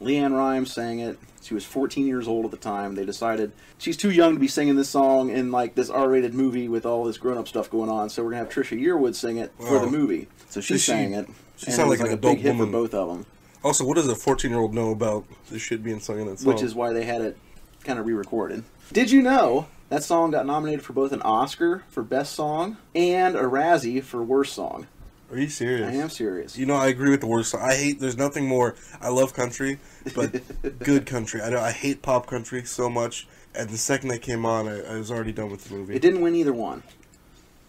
[0.00, 1.18] LeAnn Rimes sang it.
[1.42, 2.94] She was 14 years old at the time.
[2.94, 6.68] They decided she's too young to be singing this song in like this R-rated movie
[6.68, 8.10] with all this grown-up stuff going on.
[8.10, 10.28] So we're gonna have Trisha Yearwood sing it for the movie.
[10.56, 11.28] So she Does she- sang it.
[11.58, 12.66] she and sounded it like an a adult big hit woman.
[12.68, 13.26] for both of them.
[13.62, 16.38] Also, what does a 14 year old know about this shit being sung in that
[16.38, 16.50] song?
[16.54, 17.36] which is why they had it
[17.84, 18.64] kind of re-recorded.
[18.90, 23.36] Did you know that song got nominated for both an Oscar for Best Song and
[23.36, 24.86] a Razzie for Worst Song?
[25.30, 25.86] Are you serious?
[25.86, 26.56] I am serious.
[26.56, 27.50] You know, I agree with the worst.
[27.50, 27.60] song.
[27.60, 28.00] I hate.
[28.00, 28.76] There's nothing more.
[29.02, 29.78] I love country,
[30.14, 30.40] but
[30.78, 31.42] good country.
[31.42, 31.60] I know.
[31.60, 33.28] I hate pop country so much.
[33.54, 35.96] And the second that came on, I, I was already done with the movie.
[35.96, 36.82] It didn't win either one.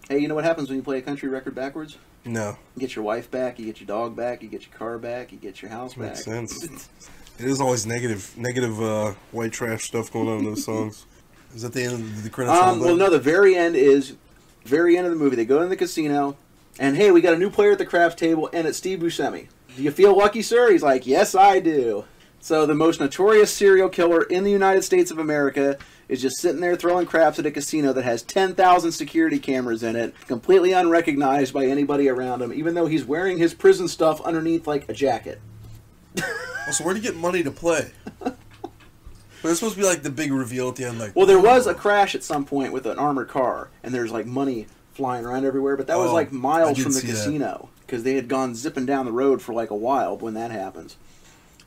[0.07, 1.97] Hey, you know what happens when you play a country record backwards?
[2.27, 4.97] No, You get your wife back, you get your dog back, you get your car
[4.97, 6.09] back, you get your house back.
[6.11, 6.89] makes sense.
[7.39, 11.05] It is always negative, negative uh, white trash stuff going on in those songs.
[11.53, 12.57] Is that the end of the credits?
[12.57, 14.15] Um, well, no, the very end is
[14.65, 15.35] very end of the movie.
[15.35, 16.35] They go in the casino,
[16.79, 19.49] and hey, we got a new player at the craft table, and it's Steve Buscemi.
[19.75, 20.71] Do you feel lucky, sir?
[20.71, 22.05] He's like, yes, I do.
[22.39, 25.77] So the most notorious serial killer in the United States of America
[26.09, 29.95] is just sitting there throwing craps at a casino that has 10,000 security cameras in
[29.95, 34.67] it, completely unrecognized by anybody around him, even though he's wearing his prison stuff underneath
[34.67, 35.41] like a jacket.
[36.65, 37.91] Well, so where do you get money to play?
[39.41, 41.15] But it's supposed to be like the big reveal at the end, like.
[41.15, 44.25] Well, there was a crash at some point with an armored car, and there's like
[44.25, 48.15] money flying around everywhere, but that was Oh, like miles from the casino because they
[48.15, 50.97] had gone zipping down the road for like a while when that happens.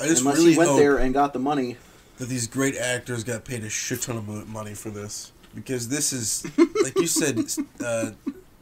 [0.01, 1.77] I just Unless really he went hope there and got the money.
[2.21, 6.13] That these great actors got paid a shit ton of money for this because this
[6.13, 6.47] is,
[6.85, 7.39] like you said,
[7.85, 8.11] uh,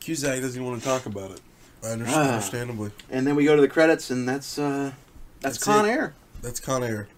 [0.01, 1.41] Cusack doesn't even want to talk about it.
[1.83, 2.33] I understand, Ah.
[2.35, 2.91] understandably.
[3.11, 4.93] And then we go to the credits, and that's uh,
[5.41, 5.91] that's, Con it.
[5.91, 6.15] Air.
[6.41, 7.09] That's Con Air.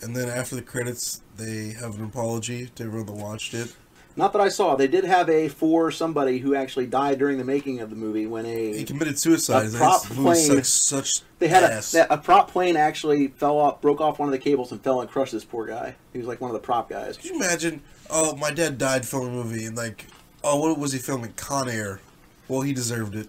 [0.00, 3.74] And then after the credits, they have an apology to everyone that watched it.
[4.20, 4.76] Not that I saw.
[4.76, 8.26] They did have a for somebody who actually died during the making of the movie
[8.26, 9.68] when a He committed suicide.
[9.68, 10.62] A prop plane.
[10.62, 14.38] such They had a, a prop plane actually fell off, broke off one of the
[14.38, 15.94] cables, and fell and crushed this poor guy.
[16.12, 17.16] He was like one of the prop guys.
[17.16, 17.80] Could you imagine?
[18.10, 20.06] Oh, my dad died filming a movie, and like,
[20.44, 21.32] oh, what was he filming?
[21.32, 22.00] Con Air.
[22.46, 23.28] Well, he deserved it.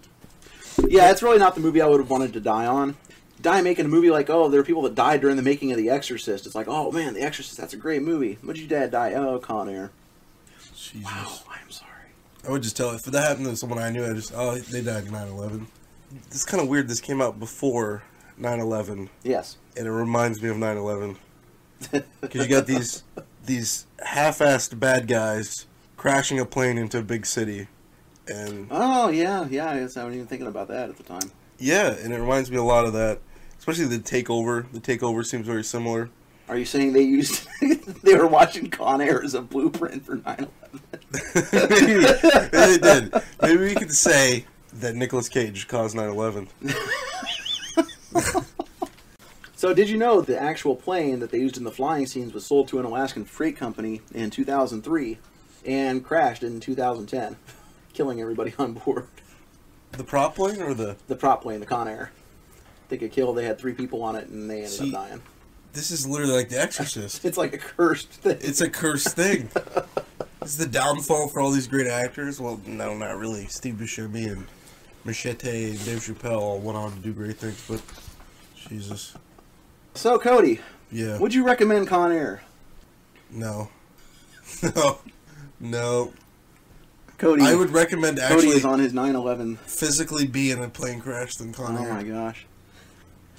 [0.90, 2.98] Yeah, it's really not the movie I would have wanted to die on.
[3.42, 5.78] Die making a movie like, oh, there are people that died during the making of
[5.78, 6.46] The Exorcist.
[6.46, 8.38] It's like, oh man, The Exorcist, that's a great movie.
[8.42, 9.14] When did your dad die?
[9.14, 9.92] Oh, Con Air.
[10.92, 11.06] Jesus.
[11.06, 11.90] Wow, I'm sorry.
[12.48, 12.96] I would just tell it.
[12.96, 15.66] if that happened to someone I knew, I just oh they died 9/11.
[16.28, 16.88] It's kind of weird.
[16.88, 18.04] This came out before
[18.40, 19.10] 9/11.
[19.24, 19.58] Yes.
[19.78, 21.16] And it reminds me of 9/11
[22.22, 23.04] because you got these
[23.46, 25.66] these half-assed bad guys
[25.98, 27.68] crashing a plane into a big city,
[28.28, 29.70] and Oh yeah, yeah.
[29.72, 31.32] I guess I wasn't even thinking about that at the time.
[31.60, 33.20] yeah, and it reminds me a lot of that.
[33.58, 34.66] Especially the takeover.
[34.72, 36.10] The takeover seems very similar.
[36.52, 37.48] Are you saying they used
[38.04, 40.50] they were watching Con Air as a blueprint for 9/11?
[41.70, 42.04] Maybe
[42.52, 43.14] they did.
[43.42, 46.50] Maybe we could say that Nicolas Cage caused 9/11.
[49.56, 52.44] So, did you know the actual plane that they used in the flying scenes was
[52.48, 55.20] sold to an Alaskan freight company in 2003
[55.68, 57.36] and crashed in 2010,
[57.94, 59.06] killing everybody on board?
[59.92, 62.12] The prop plane or the The prop plane, the Con Air.
[62.90, 63.38] They got killed.
[63.38, 65.22] They had three people on it, and they ended See, up dying.
[65.74, 67.24] This is literally like The Exorcist.
[67.26, 68.38] It's like a cursed thing.
[68.42, 69.50] It's a cursed thing.
[70.42, 72.40] It's the downfall for all these great actors.
[72.42, 73.46] Well, no, not really.
[73.48, 74.48] Steve Buscemi and
[75.06, 77.82] Machete and Dave Chappelle all went on to do great things, but
[78.70, 79.14] Jesus,
[79.96, 80.60] So, Cody,
[80.92, 82.42] yeah, would you recommend Con Air?
[83.32, 83.70] no,
[84.76, 85.00] no,
[85.60, 86.14] no.
[87.18, 89.58] Cody, I would recommend Cody is on his 9/11.
[89.60, 91.90] physically be in a plane crash than Con oh Air.
[91.92, 92.46] Oh my gosh.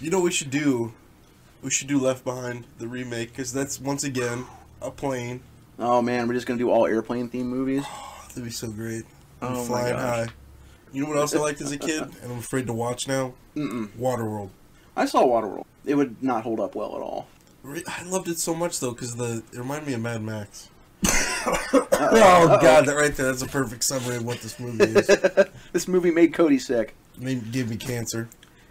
[0.00, 0.92] You know what we should do?
[1.62, 4.46] We should do Left Behind, the remake, because that's once again
[4.80, 5.40] a plane.
[5.78, 7.84] Oh man, we're just gonna do all airplane themed movies.
[8.28, 9.04] That'd be so great.
[9.40, 10.26] Oh I'm my flying gosh.
[10.28, 10.34] high.
[10.92, 13.32] You know what else I liked as a kid, and I'm afraid to watch now?
[13.56, 13.88] Mm-mm.
[13.98, 14.50] Waterworld.
[14.96, 15.64] I saw Waterworld.
[15.86, 17.28] It would not hold up well at all.
[17.64, 20.68] I loved it so much though, because the it reminded me of Mad Max.
[21.06, 25.10] oh god, that right there, that's a perfect summary of what this movie is.
[25.72, 26.94] This movie made Cody sick.
[27.16, 28.28] Made, gave me cancer.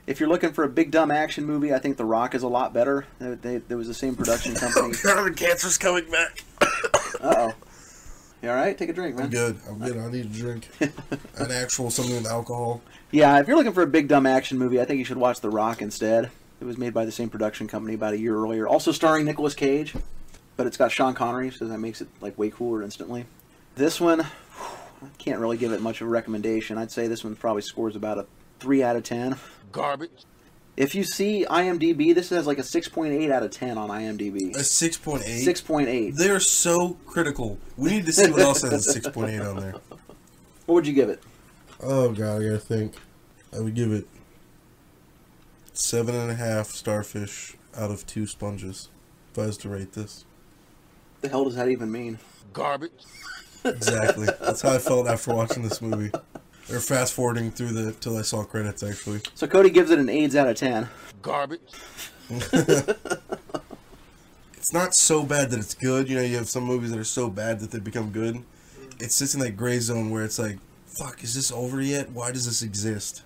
[0.07, 2.47] If you're looking for a big dumb action movie, I think The Rock is a
[2.47, 3.05] lot better.
[3.19, 4.95] They, they, there was the same production company.
[5.03, 6.43] God, cancer's coming back.
[7.19, 7.53] Uh oh.
[8.41, 8.75] You all right?
[8.75, 9.25] Take a drink, man.
[9.25, 9.59] I'm good.
[9.69, 9.95] I'm good.
[9.95, 10.67] I need a drink.
[11.37, 12.81] An actual something with alcohol.
[13.11, 15.39] Yeah, if you're looking for a big dumb action movie, I think you should watch
[15.41, 16.31] The Rock instead.
[16.59, 19.53] It was made by the same production company about a year earlier, also starring Nicolas
[19.53, 19.93] Cage,
[20.57, 23.25] but it's got Sean Connery, so that makes it like way cooler instantly.
[23.75, 24.27] This one, I
[25.19, 26.79] can't really give it much of a recommendation.
[26.79, 28.25] I'd say this one probably scores about a
[28.59, 29.35] three out of ten.
[29.71, 30.25] Garbage.
[30.77, 33.89] If you see IMDb, this has like a six point eight out of ten on
[33.89, 34.55] IMDb.
[34.55, 35.41] A six point eight.
[35.43, 36.15] Six point eight.
[36.15, 37.59] They are so critical.
[37.77, 39.75] We need to see what else has a six point eight on there.
[40.65, 41.21] What would you give it?
[41.81, 42.95] Oh god, I gotta think.
[43.53, 44.07] I would give it
[45.73, 48.89] seven and a half starfish out of two sponges.
[49.31, 50.25] If I was to rate this.
[51.21, 52.19] The hell does that even mean?
[52.53, 52.91] Garbage.
[53.63, 54.27] Exactly.
[54.39, 56.11] That's how I felt after watching this movie.
[56.69, 59.21] Or fast forwarding through the till I saw credits actually.
[59.35, 60.87] So Cody gives it an AIDS out of ten.
[61.21, 61.61] Garbage.
[64.61, 66.07] It's not so bad that it's good.
[66.07, 68.43] You know, you have some movies that are so bad that they become good.
[68.99, 72.11] It sits in that gray zone where it's like, fuck, is this over yet?
[72.11, 73.23] Why does this exist?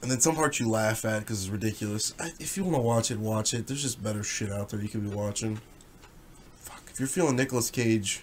[0.00, 2.14] And then some parts you laugh at because it's ridiculous.
[2.18, 3.66] I, if you want to watch it, watch it.
[3.66, 5.60] There's just better shit out there you could be watching.
[6.56, 8.22] Fuck, if you're feeling Nicolas Cage,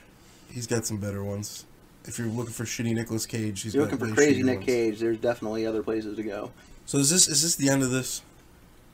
[0.52, 1.66] he's got some better ones.
[2.06, 4.66] If you're looking for shitty Nicolas Cage, he's you're looking for crazy Nick ones.
[4.66, 6.52] Cage, there's definitely other places to go.
[6.86, 8.22] So is this is this the end of this?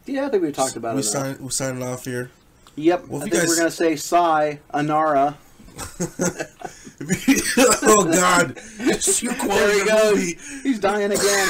[0.05, 1.03] Yeah, I think we talked about we it.
[1.03, 2.30] sign, we're signing off here.
[2.76, 3.08] Yep.
[3.08, 5.36] Well, I think guys- we're gonna say Psy Anara.
[7.58, 8.58] oh God!
[8.80, 10.16] You There he the goes.
[10.16, 10.38] movie.
[10.64, 11.47] He's dying again.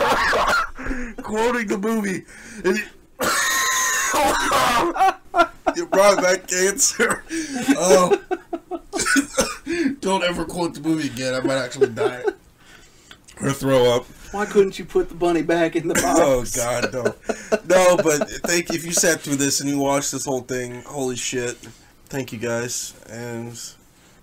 [1.22, 2.24] quoting the movie.
[2.64, 2.84] And he-
[5.76, 7.22] It brought back cancer.
[7.76, 8.18] Oh,
[10.00, 11.34] Don't ever quote the movie again.
[11.34, 12.22] I might actually die.
[13.40, 14.04] or throw up.
[14.32, 15.94] Why couldn't you put the bunny back in the
[16.42, 16.56] box?
[16.58, 17.14] Oh God, no,
[17.66, 17.96] no.
[17.96, 20.82] But thank you if you sat through this and you watched this whole thing.
[20.82, 21.56] Holy shit!
[22.06, 23.60] Thank you guys, and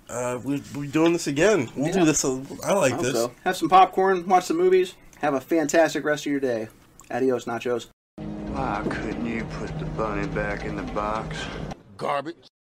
[0.10, 1.70] uh, we we're doing this again.
[1.76, 2.24] We'll do this.
[2.24, 3.14] a- I like hope this.
[3.14, 3.32] so.
[3.44, 4.94] Have some popcorn, watch some movies.
[5.20, 6.68] Have a fantastic rest of your day.
[7.12, 7.88] Adios, nachos.
[8.18, 11.38] Why couldn't you put the bunny back in the box?
[11.98, 12.48] Garbage.